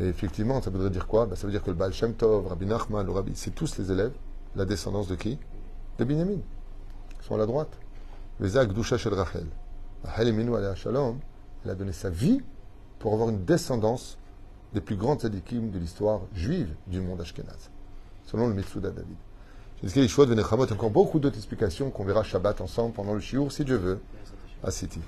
Et 0.00 0.06
effectivement, 0.06 0.62
ça 0.62 0.70
voudrait 0.70 0.90
dire 0.90 1.06
quoi? 1.06 1.26
Ben, 1.26 1.34
Ça 1.36 1.46
veut 1.46 1.52
dire 1.52 1.62
que 1.62 1.70
le 1.70 1.76
Baal 1.76 1.92
Shem 1.92 2.14
Tov, 2.14 2.46
Rabbi 2.46 2.66
Nachman, 2.66 3.04
le 3.04 3.12
Rabbi, 3.12 3.32
c'est 3.34 3.54
tous 3.54 3.78
les 3.78 3.90
élèves, 3.90 4.12
la 4.54 4.64
descendance 4.64 5.08
de 5.08 5.16
qui? 5.16 5.38
De 5.98 6.04
Binyamin. 6.04 6.38
Ils 7.20 7.24
sont 7.24 7.34
à 7.34 7.38
la 7.38 7.46
droite. 7.46 7.76
Veza 8.38 8.64
Gdusha 8.64 8.96
Shel 8.96 9.14
Rachel. 9.14 9.46
Shalom, 10.76 11.18
elle 11.64 11.70
a 11.70 11.74
donné 11.74 11.92
sa 11.92 12.08
vie 12.08 12.40
pour 13.00 13.12
avoir 13.12 13.30
une 13.30 13.44
descendance 13.44 14.16
des 14.72 14.80
plus 14.80 14.96
grandes 14.96 15.20
tzadikim 15.20 15.70
de 15.70 15.78
l'histoire 15.78 16.20
juive 16.34 16.68
du 16.86 17.00
monde 17.00 17.20
ashkénaze, 17.20 17.70
selon 18.26 18.48
le 18.48 18.54
Metsuda 18.54 18.90
David. 18.90 19.16
Jusqu'à 19.82 20.00
les 20.00 20.08
choix 20.08 20.26
de 20.26 20.34
Nechamot, 20.34 20.70
encore 20.72 20.90
beaucoup 20.90 21.18
d'autres 21.18 21.36
explications 21.36 21.90
qu'on 21.90 22.04
verra 22.04 22.22
Shabbat 22.22 22.60
ensemble 22.60 22.92
pendant 22.94 23.14
le 23.14 23.20
shiur, 23.20 23.50
si 23.50 23.64
Dieu 23.64 23.76
veut, 23.76 24.00
à 24.62 24.70
City. 24.70 25.00